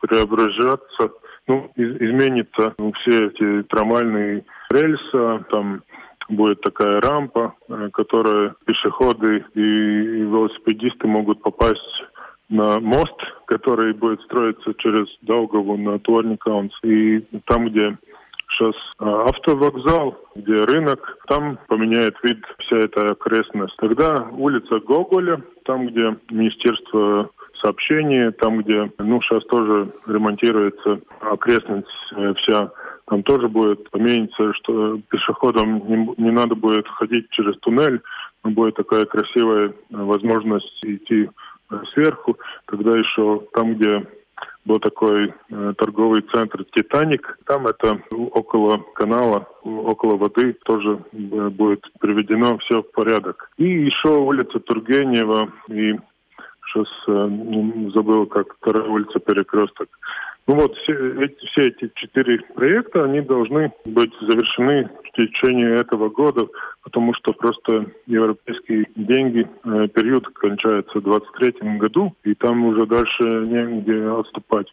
[0.01, 1.11] преображаться
[1.46, 5.83] ну, из, изменится ну, все эти трамвайные рельсы, там
[6.29, 11.81] будет такая рампа, э, которая пешеходы и велосипедисты могут попасть
[12.48, 16.72] на мост, который будет строиться через Долгову на Торникаунс.
[16.83, 17.96] И там, где
[18.50, 23.76] сейчас а, автовокзал, где рынок, там поменяет вид вся эта окрестность.
[23.76, 27.30] Тогда улица Гоголя, там, где Министерство
[27.61, 32.70] сообщений, там, где, ну, сейчас тоже ремонтируется окрестность э, вся,
[33.06, 38.00] там тоже будет поменяться, что пешеходам не, не надо будет ходить через туннель,
[38.44, 41.28] но будет такая красивая возможность идти
[41.70, 42.38] э, сверху.
[42.66, 44.06] Тогда еще там, где
[44.64, 47.38] был такой э, торговый центр «Титаник».
[47.46, 53.50] Там это около канала, около воды тоже э, будет приведено все в порядок.
[53.56, 55.96] И еще улица Тургенева и
[56.73, 59.89] сейчас э, забыл, как вторая улица Перекресток.
[60.47, 60.93] Ну вот, все
[61.25, 66.47] эти, все эти четыре проекта, они должны быть завершены в течение этого года,
[66.83, 73.23] потому что просто европейские деньги, э, период кончается в 2023 году, и там уже дальше
[73.23, 74.66] негде отступать.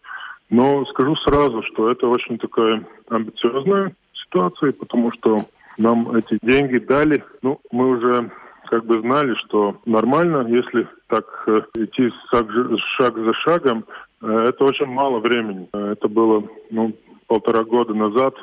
[0.50, 5.39] Но скажу сразу, что это очень такая амбициозная ситуация, потому что
[5.78, 7.24] нам эти деньги дали.
[7.41, 8.32] Ну, мы уже
[8.68, 12.47] как бы знали, что нормально, если так э, идти шаг,
[12.97, 13.86] шаг за шагом,
[14.22, 15.68] э, это очень мало времени.
[15.74, 16.93] Это было ну,
[17.28, 18.36] полтора года назад,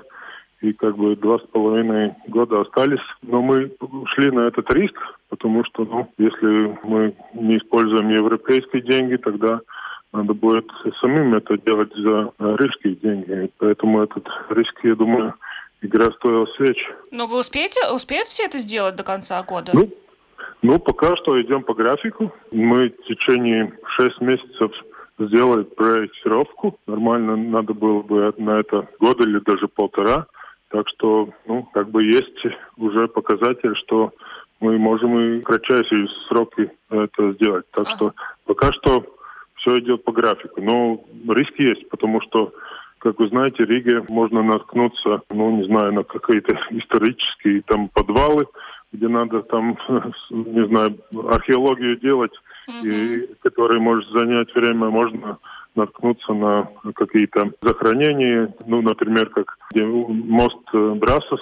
[0.61, 3.05] и как бы два с половиной года остались.
[3.23, 3.71] Но мы
[4.15, 4.97] шли на этот риск,
[5.29, 9.61] потому что, ну, если мы не используем европейские деньги, тогда
[10.13, 13.51] надо будет самим это делать за рижские деньги.
[13.59, 15.35] Поэтому этот риск, я думаю,
[15.83, 16.79] игра стоила свеч.
[17.11, 19.73] Но вы успеете, успеют все это сделать до конца года?
[19.75, 19.91] Ну,
[20.63, 22.33] ну, пока что идем по графику.
[22.51, 24.73] Мы в течение шесть месяцев
[25.19, 26.79] сделали проектировку.
[26.87, 30.27] Нормально надо было бы на это год или даже полтора.
[30.71, 34.13] Так что, ну, как бы есть уже показатель, что
[34.61, 37.67] мы можем и кратчайшие сроки это сделать.
[37.71, 37.97] Так ага.
[37.97, 38.13] что
[38.47, 39.05] пока что
[39.57, 40.61] все идет по графику.
[40.61, 42.53] Но риски есть, потому что,
[42.99, 48.47] как вы знаете, в Риге можно наткнуться, ну, не знаю, на какие-то исторические там подвалы,
[48.95, 49.77] где надо там,
[50.31, 50.97] не знаю,
[51.29, 52.33] археологию делать,
[52.69, 52.83] mm-hmm.
[52.85, 55.39] и который может занять время, можно
[55.75, 61.41] наткнуться на какие-то захоронения, ну, например, как где мост Брасос,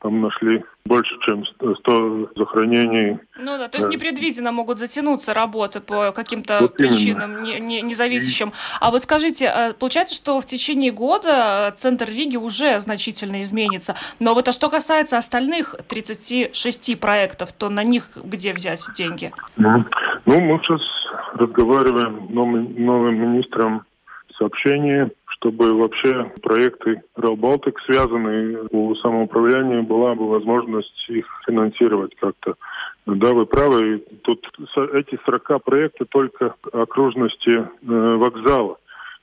[0.00, 3.18] там нашли больше, чем 100 захоронений.
[3.36, 8.52] Ну да, то есть непредвиденно могут затянуться работы по каким-то вот причинам, не, не, независящим.
[8.80, 13.94] А вот скажите, э, получается, что в течение года центр Риги уже значительно изменится.
[14.18, 19.32] Но вот а что касается остальных 36 проектов, то на них где взять деньги?
[19.56, 19.84] Ну,
[20.26, 20.80] мы сейчас
[21.34, 23.84] разговариваем с новым, новым министром
[24.38, 25.10] сообщения
[25.40, 32.54] чтобы вообще проекты Rail Baltic, связанные у самоуправления, была бы возможность их финансировать как-то.
[33.06, 34.04] Да, вы правы.
[34.22, 34.46] Тут
[34.92, 38.76] эти 40 проекты только окружности э, вокзала.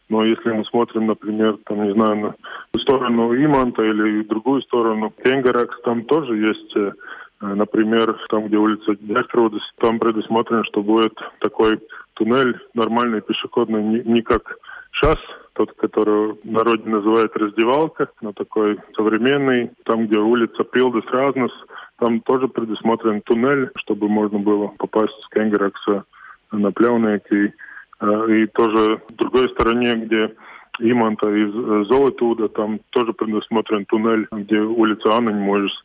[0.09, 2.35] Но если мы смотрим, например, там, не знаю, на
[2.81, 6.91] сторону Иманта или другую сторону Кенгаракс, там тоже есть э,
[7.39, 11.79] Например, там, где улица Дяхтрудес, там предусмотрено, что будет такой
[12.15, 14.57] туннель нормальный пешеходный, не, не как
[14.91, 15.17] сейчас
[15.57, 21.51] тот, который в народе называют раздевалка, но такой современный, там, где улица Пилдес Разнос,
[21.97, 26.03] там тоже предусмотрен туннель, чтобы можно было попасть с Кенгеракса
[26.51, 27.23] на Плевник.
[27.31, 27.53] И,
[28.01, 30.35] э, и тоже в другой стороне, где
[30.79, 31.51] Иманта из
[31.87, 35.75] Золотуда, там тоже предусмотрен туннель, где улица Аннань можешь.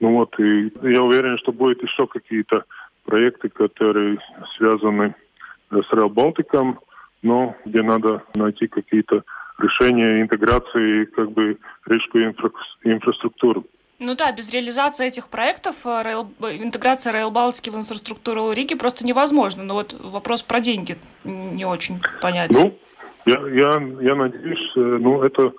[0.00, 2.64] Ну вот, и я уверен, что будет еще какие-то
[3.04, 4.18] проекты, которые
[4.56, 5.14] связаны
[5.70, 6.80] с Реал Балтиком,
[7.22, 9.22] но где надо найти какие-то
[9.58, 12.50] решения интеграции как бы рижской инфра
[12.84, 13.62] инфраструктуры.
[13.98, 16.26] Ну да, без реализации этих проектов э, Rail,
[16.60, 19.62] интеграция Rail Балтики в инфраструктуру Риги просто невозможно.
[19.62, 22.54] Но вот вопрос про деньги не очень понятен.
[22.60, 22.78] Ну,
[23.26, 25.52] я, я, я надеюсь, э, ну это,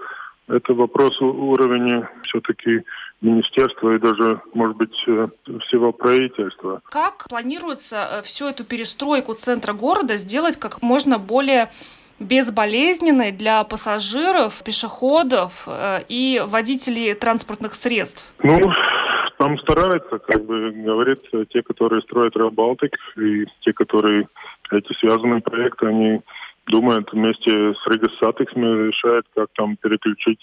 [0.49, 2.84] это вопрос уровня все-таки
[3.24, 5.28] министерства и даже, может быть, э,
[5.67, 6.82] всего правительства.
[6.89, 11.69] Как планируется э, всю эту перестройку центра города сделать как можно более
[12.19, 18.34] безболезненной для пассажиров, пешеходов э, и водителей транспортных средств?
[18.43, 18.59] Ну,
[19.39, 21.19] там стараются, как бы говорят,
[21.49, 24.28] те, которые строят Rail Baltica и те, которые
[24.71, 26.21] эти связанные проекты, они
[26.67, 30.39] думают вместе с Rīgas satiksmi, решают, как там переключить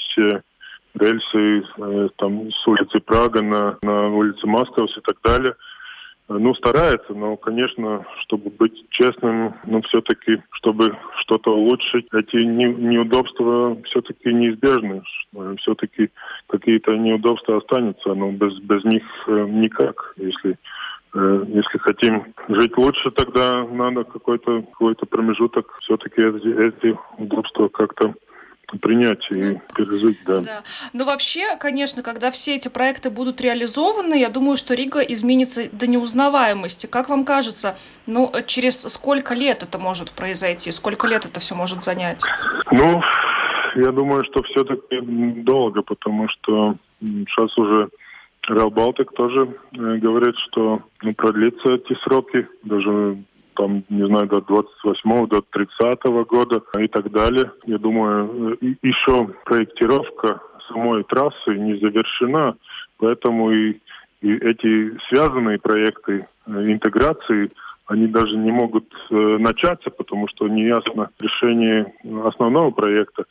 [0.95, 5.55] рельсы э, там с улицы Прага на, на улице Maskavas и так далее.
[6.33, 12.07] Ну, старается, но, конечно, чтобы быть честным, ну, все-таки, чтобы что-то улучшить.
[12.13, 15.03] Эти не, неудобства все-таки неизбежны.
[15.59, 16.11] Все-таки
[16.47, 20.15] какие-то неудобства останутся, но без, без них э, никак.
[20.19, 20.57] Если
[21.15, 28.15] э, если хотим жить лучше, тогда надо какой-то какой промежуток все-таки эти, эти удобства как-то
[28.79, 30.41] принять и пережить, да.
[30.41, 30.63] да.
[30.93, 35.87] Но вообще, конечно, когда все эти проекты будут реализованы, я думаю, что Рига изменится до
[35.87, 36.87] неузнаваемости.
[36.87, 40.71] Как вам кажется, ну, через сколько лет это может произойти?
[40.71, 42.23] Сколько лет это все может занять?
[42.71, 43.03] Ну,
[43.77, 45.01] я думаю, что все-таки
[45.43, 47.89] долго, потому что сейчас уже
[48.49, 53.19] Реал Балтик тоже э, говорит, что ну, продлится эти сроки, даже
[53.61, 57.53] там, не знаю, до 28 до 30 года и так далее.
[57.67, 62.55] Я думаю, еще проектировка самой трассы не завершена,
[62.99, 63.77] поэтому и,
[64.23, 67.51] и эти связанные проекты э, интеграции
[67.87, 71.93] они даже не могут э, начаться, потому что не ясно решение
[72.25, 73.25] основного проекта.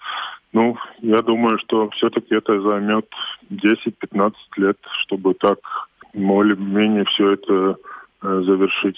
[0.54, 3.08] Ну, я думаю, что все-таки это займет
[3.50, 5.60] 10-15 лет, чтобы так
[6.14, 7.78] более-менее все это
[8.22, 8.98] э, завершить.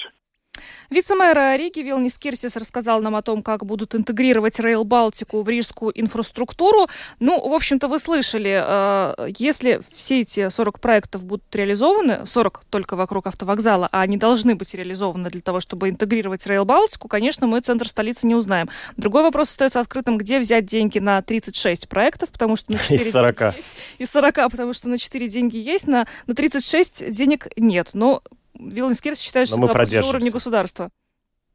[0.89, 5.91] Вице-мэр Риги Вилнис Кирсис рассказал нам о том, как будут интегрировать Рейл Балтику в рижскую
[5.99, 6.87] инфраструктуру.
[7.19, 12.95] Ну, в общем-то, вы слышали, э, если все эти 40 проектов будут реализованы, 40 только
[12.95, 17.61] вокруг автовокзала, а они должны быть реализованы для того, чтобы интегрировать Рейл Балтику, конечно, мы
[17.61, 18.69] центр столицы не узнаем.
[18.97, 23.11] Другой вопрос остается открытым, где взять деньги на 36 проектов, потому что на 4 Из
[23.11, 23.41] 40.
[23.41, 27.91] Есть, из 40, потому что на 4 деньги есть, на, на 36 денег нет.
[27.93, 28.23] Но
[28.61, 30.89] Вилнис Кирс считает, что это уровня государства.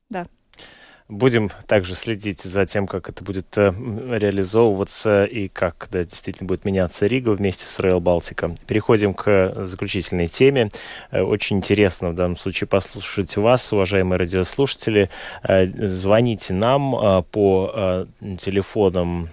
[0.08, 0.26] Да.
[1.08, 6.64] Будем также следить за тем, как это будет э, реализовываться и как да, действительно будет
[6.64, 8.56] меняться Рига вместе с Rail Балтика.
[8.66, 10.68] Переходим к заключительной теме.
[11.12, 15.08] Э, очень интересно в данном случае послушать вас, уважаемые радиослушатели.
[15.44, 18.06] Э, звоните нам по
[18.38, 19.28] телефонам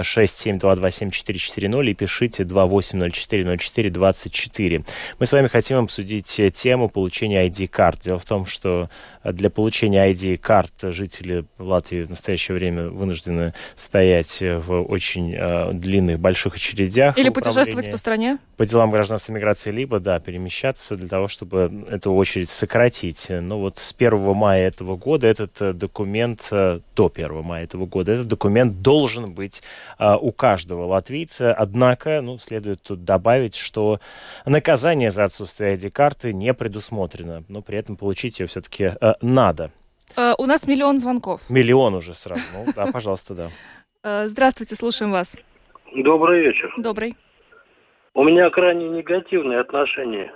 [0.00, 4.86] 67227-440 и пишите 2804-04-24.
[5.18, 8.00] Мы с вами хотим обсудить тему получения ID-карт.
[8.00, 8.88] Дело в том, что
[9.24, 16.56] для получения ID-карт жители Латвии в настоящее время вынуждены стоять в очень э, длинных, больших
[16.56, 17.18] очередях.
[17.18, 18.38] Или путешествовать по стране?
[18.56, 23.26] По делам гражданства миграции, либо, да, перемещаться для того, чтобы эту очередь сократить.
[23.28, 27.64] Но ну вот с 1 мая этого года этот э, документ, э, до 1 мая
[27.64, 29.62] этого года, этот документ должен быть
[29.98, 31.52] э, у каждого латвийца.
[31.52, 34.00] Однако, ну, следует тут добавить, что
[34.44, 37.44] наказание за отсутствие ID-карты не предусмотрено.
[37.48, 39.70] Но при этом получить ее все-таки э, надо.
[40.16, 41.50] Uh, у нас миллион звонков.
[41.50, 42.42] Миллион уже сразу.
[42.52, 43.48] Ну, да, пожалуйста, да.
[44.04, 45.36] Uh, здравствуйте, слушаем вас.
[45.94, 46.72] Добрый вечер.
[46.76, 47.16] Добрый.
[48.14, 50.32] У меня крайне негативные отношения,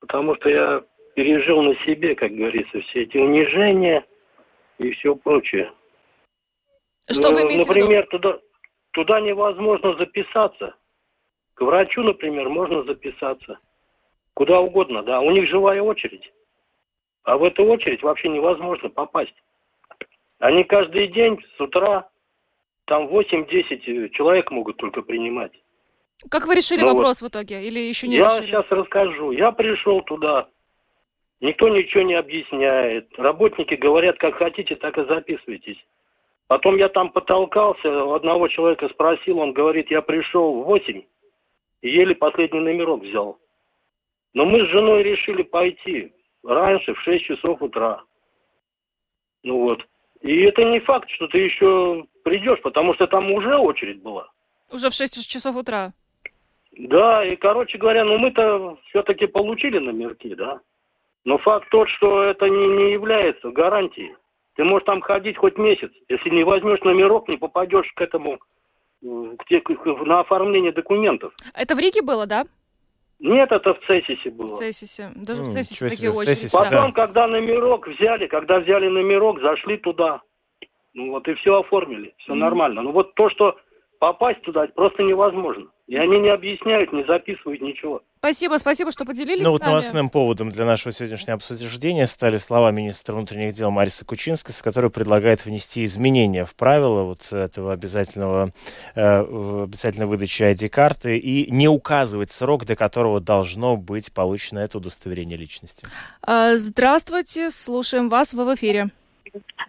[0.00, 0.82] потому что я
[1.14, 4.04] пережил на себе, как говорится, все эти унижения
[4.78, 5.72] и все прочее.
[7.10, 8.18] Что вы имеете Например, в виду?
[8.18, 8.38] туда,
[8.92, 10.74] туда невозможно записаться.
[11.54, 13.58] К врачу, например, можно записаться.
[14.34, 15.20] Куда угодно, да.
[15.20, 16.32] У них живая очередь.
[17.26, 19.34] А в эту очередь вообще невозможно попасть.
[20.38, 22.08] Они каждый день с утра,
[22.84, 25.50] там 8-10 человек могут только принимать.
[26.30, 27.28] Как вы решили ну вопрос вот.
[27.28, 27.66] в итоге?
[27.66, 28.46] Или еще не Я решили?
[28.46, 29.32] сейчас расскажу.
[29.32, 30.46] Я пришел туда.
[31.40, 33.08] Никто ничего не объясняет.
[33.18, 35.84] Работники говорят, как хотите, так и записывайтесь.
[36.46, 41.02] Потом я там потолкался, у одного человека спросил, он говорит, я пришел в 8
[41.82, 43.40] и еле последний номерок взял.
[44.32, 46.12] Но мы с женой решили пойти
[46.46, 48.02] раньше, в 6 часов утра.
[49.42, 49.84] Ну вот.
[50.22, 54.28] И это не факт, что ты еще придешь, потому что там уже очередь была.
[54.70, 55.92] Уже в 6 часов утра?
[56.72, 60.60] Да, и, короче говоря, ну мы-то все-таки получили номерки, да.
[61.24, 64.14] Но факт тот, что это не, не является гарантией.
[64.54, 65.90] Ты можешь там ходить хоть месяц.
[66.08, 68.38] Если не возьмешь номерок, не попадешь к этому,
[69.02, 71.34] к, к, на оформление документов.
[71.54, 72.46] Это в Риге было, да?
[73.18, 74.54] Нет, это в Цесисе было.
[74.54, 75.10] В Цесисе.
[75.14, 76.34] Даже в Цесисе такие очереди.
[76.34, 76.92] Цесисе, Потом, да.
[76.92, 80.20] когда номерок взяли, когда взяли номерок, зашли туда.
[80.92, 82.36] Ну вот и все оформили, все mm.
[82.36, 82.82] нормально.
[82.82, 83.56] Ну вот то, что
[83.98, 85.66] попасть туда просто невозможно.
[85.86, 88.02] И они не объясняют, не записывают ничего.
[88.18, 93.14] Спасибо, спасибо, что поделились Ну вот новостным поводом для нашего сегодняшнего обсуждения стали слова министра
[93.14, 98.50] внутренних дел Мариса Кучинскис, который предлагает внести изменения в правила вот этого обязательного,
[98.96, 105.38] э, обязательной выдачи ID-карты и не указывать срок, до которого должно быть получено это удостоверение
[105.38, 105.86] личности.
[106.20, 108.90] А, здравствуйте, слушаем вас, вы в эфире.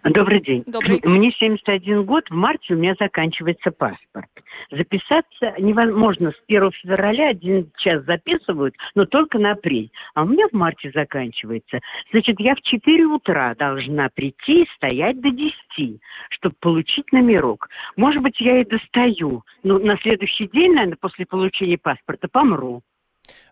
[0.04, 0.62] Добрый день.
[0.66, 1.00] Добрый.
[1.04, 4.28] Мне 71 год, в марте у меня заканчивается паспорт.
[4.70, 6.30] Записаться невозможно.
[6.30, 9.90] С 1 февраля один час записывают, но только на апрель.
[10.14, 11.80] А у меня в марте заканчивается.
[12.10, 16.00] Значит, я в 4 утра должна прийти и стоять до 10,
[16.30, 17.68] чтобы получить номерок.
[17.96, 19.42] Может быть, я и достаю.
[19.62, 22.82] Но на следующий день, наверное, после получения паспорта помру.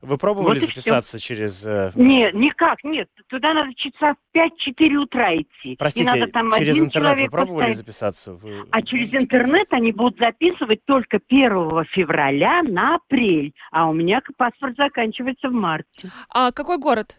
[0.03, 1.65] Вы пробовали Вот записаться через...
[1.67, 3.09] э, Нет, никак, нет.
[3.29, 5.73] Туда надо часа в 5-4 утра идти.
[5.73, 7.77] и Простите, надо там через один интернет вы пробовали постоять.
[7.77, 8.33] записаться?
[8.35, 13.53] Вы- А через интернет они будут записывать только 1 февраля на апрель.
[13.71, 16.09] А у меня паспорт заканчивается в марте.
[16.31, 17.19] А какой город?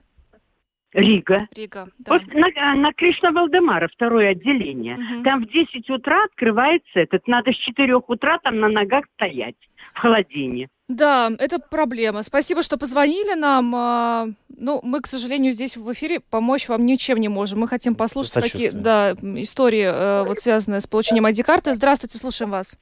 [0.94, 1.48] Рига.
[1.56, 2.14] Рига, да.
[2.14, 4.96] Вот на, на Кришна Валдемара, второе отделение.
[4.96, 5.24] Мгм.
[5.24, 7.28] Там в 10 утра открывается этот.
[7.28, 9.56] Надо с 4 утра там на ногах стоять
[9.98, 10.70] в холодине.
[10.88, 12.24] Да, это проблема.
[12.24, 13.76] Спасибо, что позвонили нам.
[13.76, 14.28] А,
[14.60, 17.60] Ну, мы, к сожалению, здесь в эфире помочь вам ничем не можем.
[17.60, 21.74] Мы хотим послушать такие да, истории, э, вот связанные с получением ID-карты.
[21.74, 22.80] Здравствуйте, слушаем вас.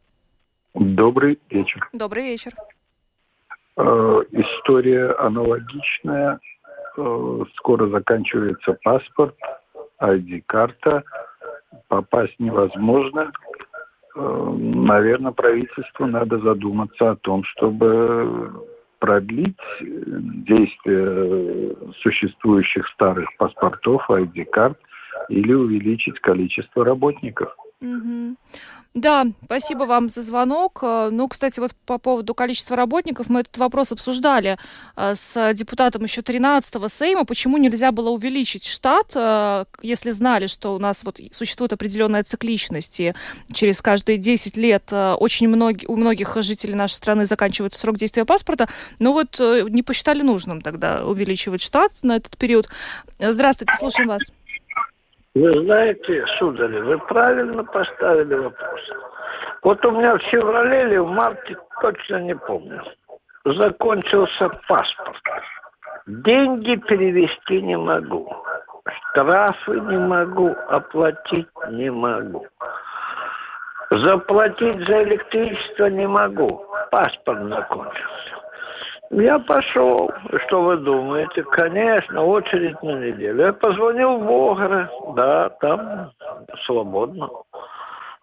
[0.74, 1.90] Добрый вечер.
[1.94, 2.54] Добрый вечер.
[3.78, 6.40] Э, История аналогичная.
[6.98, 9.36] Э, Скоро заканчивается паспорт,
[10.00, 11.04] ID-карта.
[11.88, 13.32] Попасть невозможно.
[14.16, 18.52] Наверное, правительству надо задуматься о том, чтобы
[19.00, 19.86] продлить э,
[20.48, 24.80] действие э, существующих старых паспортов, ID-карт
[25.30, 27.56] или увеличить количество работников.
[28.94, 30.80] Да, спасибо вам за звонок.
[30.82, 34.58] Э, Ну, кстати, вот по поводу количества работников мы этот вопрос обсуждали
[34.96, 37.26] э, с депутатом еще 13-го Сейма.
[37.26, 43.02] Почему нельзя было увеличить штат, э, если знали, что у нас вот существует определенная цикличность,
[43.02, 43.14] и
[43.54, 48.70] через каждые 10 лет очень многие, у многих жителей нашей страны заканчивается срок действия паспорта.
[49.00, 52.70] Ну вот не посчитали нужным тогда увеличивать штат на этот период.
[53.20, 54.22] Здравствуйте, слушаем вас.
[55.36, 58.80] Вы знаете, сударь, вы правильно поставили вопрос.
[59.64, 62.82] Вот у меня в феврале или в марте, точно не помню,
[63.44, 65.22] закончился паспорт.
[66.08, 68.34] Деньги перевести не могу.
[69.12, 72.48] Штрафы не могу, оплатить не могу.
[73.92, 76.66] Заплатить за электричество не могу.
[76.92, 78.45] Паспорт закончился.
[79.12, 80.12] Я пошел.
[80.46, 81.44] Что вы думаете?
[81.44, 83.46] Конечно, очередь на неделю.
[83.46, 84.90] Я позвонил в Огра.
[85.16, 86.12] Да, там
[86.66, 87.30] свободно.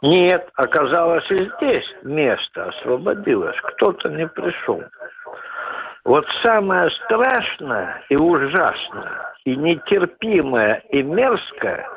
[0.02, 3.56] Нет, оказалось и здесь место освободилось.
[3.62, 4.82] Кто-то не пришел.
[6.04, 11.88] Вот самое страшное и ужасное, и нетерпимое, и мерзкое,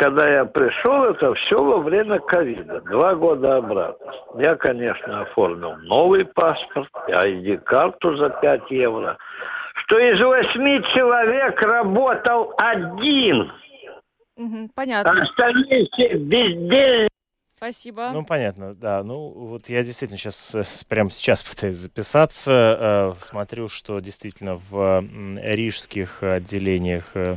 [0.00, 4.12] когда я пришел, это все во время ковида, два года обратно.
[4.38, 9.18] Я, конечно, оформил новый паспорт, ID-карту за 5 евро,
[9.74, 13.52] что из восьми человек работал один,
[14.74, 15.22] понятно.
[15.22, 17.10] остальные все бездельники.
[17.56, 18.08] Спасибо.
[18.14, 19.02] Ну, понятно, да.
[19.02, 20.56] Ну, вот я действительно сейчас,
[20.88, 23.14] прямо сейчас пытаюсь записаться.
[23.20, 25.04] э, Смотрю, что действительно в
[25.42, 27.36] рижских отделениях э,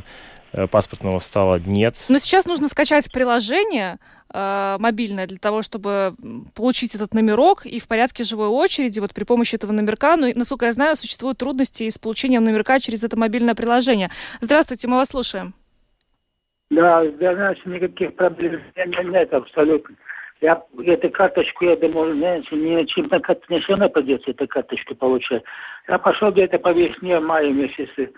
[0.70, 1.94] паспортного стола нет.
[2.08, 3.98] Но сейчас нужно скачать приложение
[4.32, 6.14] э, мобильное для того, чтобы
[6.54, 10.16] получить этот номерок и в порядке живой очереди вот при помощи этого номерка.
[10.16, 14.10] Ну, и, насколько я знаю, существуют трудности с получением номерка через это мобильное приложение.
[14.40, 15.54] Здравствуйте, мы вас слушаем.
[16.70, 19.94] Да, да, значит, никаких проблем нет, абсолютно.
[20.40, 24.94] Я эту карточку, я думаю, знаете, не чем-то как не все равно придется эту карточку
[24.94, 25.42] получать.
[25.88, 28.10] Я пошел где-то по весне, в мае месяце.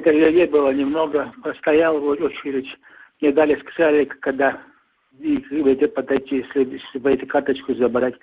[0.00, 2.68] Людей было немного, постоял в очередь.
[3.20, 4.58] Мне дали, сказали, когда
[5.20, 8.14] и где подойти, если, чтобы эту карточку забрать.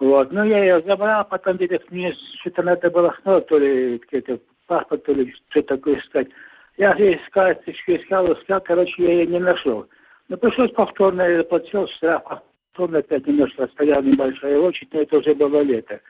[0.00, 0.32] Вот.
[0.32, 5.04] Ну, я ее забрал, потом где-то мне что-то надо было, ну, то ли где-то паспорт,
[5.04, 6.28] то ли что такое искать.
[6.76, 9.86] Я здесь карточку искал, искал, короче, я ее не нашел.
[10.28, 12.24] Ну, пришлось повторно, я заплатил штраф,
[12.72, 16.00] повторно опять немножко стоял небольшая очередь, но это уже было лето.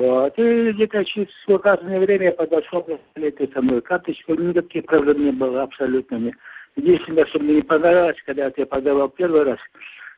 [0.00, 0.32] Вот.
[0.38, 2.86] И где-то через указанное время я подошел
[3.16, 6.32] этой самой карточку, никаких проблем не было абсолютно.
[6.74, 9.58] Единственное, что мне не понравилось, когда я подавал первый раз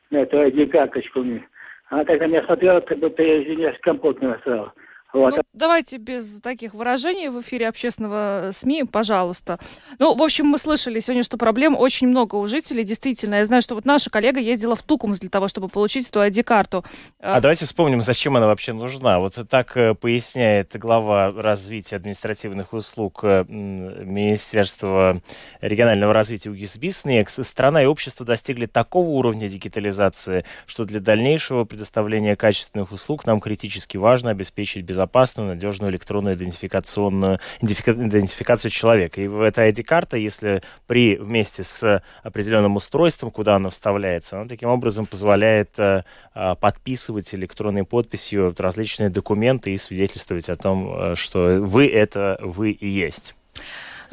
[0.09, 1.45] на эту ID-карточку мне,
[1.89, 4.71] она на меня смотрела, как будто я, извиняюсь, компот не настраивал.
[5.13, 5.35] Вот.
[5.37, 9.59] Ну, давайте без таких выражений в эфире общественного СМИ, пожалуйста.
[9.99, 12.83] Ну, в общем, мы слышали сегодня, что проблем очень много у жителей.
[12.83, 16.19] Действительно, я знаю, что вот наша коллега ездила в Тукумс для того, чтобы получить эту
[16.21, 16.83] ID-карту.
[17.19, 19.19] А давайте вспомним, зачем она вообще нужна.
[19.19, 25.21] Вот так э, поясняет глава развития административных услуг э, Министерства
[25.61, 27.39] регионального развития УГИС Биснекс.
[27.43, 33.97] Страна и общество достигли такого уровня дигитализации, что для дальнейшего предоставления качественных услуг нам критически
[33.97, 39.21] важно обеспечить безопасность безопасную, надежную электронную идентификационную идентификацию человека.
[39.21, 45.05] И эта ID-карта, если при вместе с определенным устройством, куда она вставляется, она таким образом
[45.05, 51.87] позволяет э, а, подписывать электронной подписью различные документы и свидетельствовать о том, э, что вы
[51.87, 53.35] это вы и есть.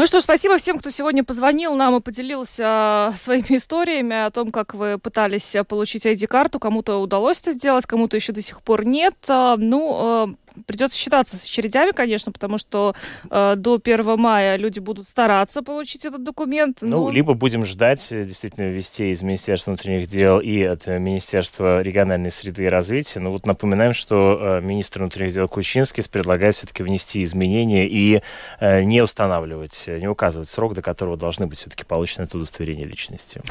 [0.01, 4.51] Ну что ж, спасибо всем, кто сегодня позвонил нам и поделился своими историями о том,
[4.51, 6.59] как вы пытались получить ID-карту.
[6.59, 9.15] Кому-то удалось это сделать, кому-то еще до сих пор нет.
[9.29, 10.37] Ну,
[10.67, 12.95] Придется считаться с очередями, конечно, потому что
[13.31, 16.79] э, до 1 мая люди будут стараться получить этот документ.
[16.81, 17.11] Ну, но...
[17.11, 22.31] либо будем ждать э, действительно вести из Министерства внутренних дел и от э, Министерства региональной
[22.31, 23.21] среды и развития.
[23.21, 28.23] Но вот напоминаем, что э, министр внутренних дел Кучинский предлагает все-таки внести изменения и
[28.61, 33.43] э, не устанавливать, не указывать срок, до которого должны быть все-таки получены это удостоверение личности.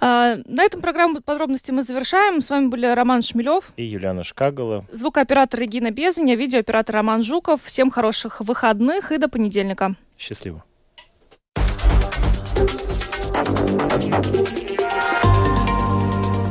[0.00, 2.40] А, на этом программу подробности мы завершаем.
[2.40, 4.84] С вами были Роман Шмелев и Юлиана Шкагала.
[4.90, 7.60] Звукооператор Регина Безаня видеооператор Роман Жуков.
[7.62, 9.94] Всем хороших выходных и до понедельника.
[10.16, 10.64] Счастливо.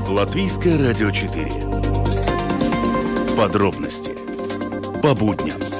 [0.08, 1.52] Латвийское радио 4.
[3.36, 4.16] Подробности
[5.02, 5.77] по будням.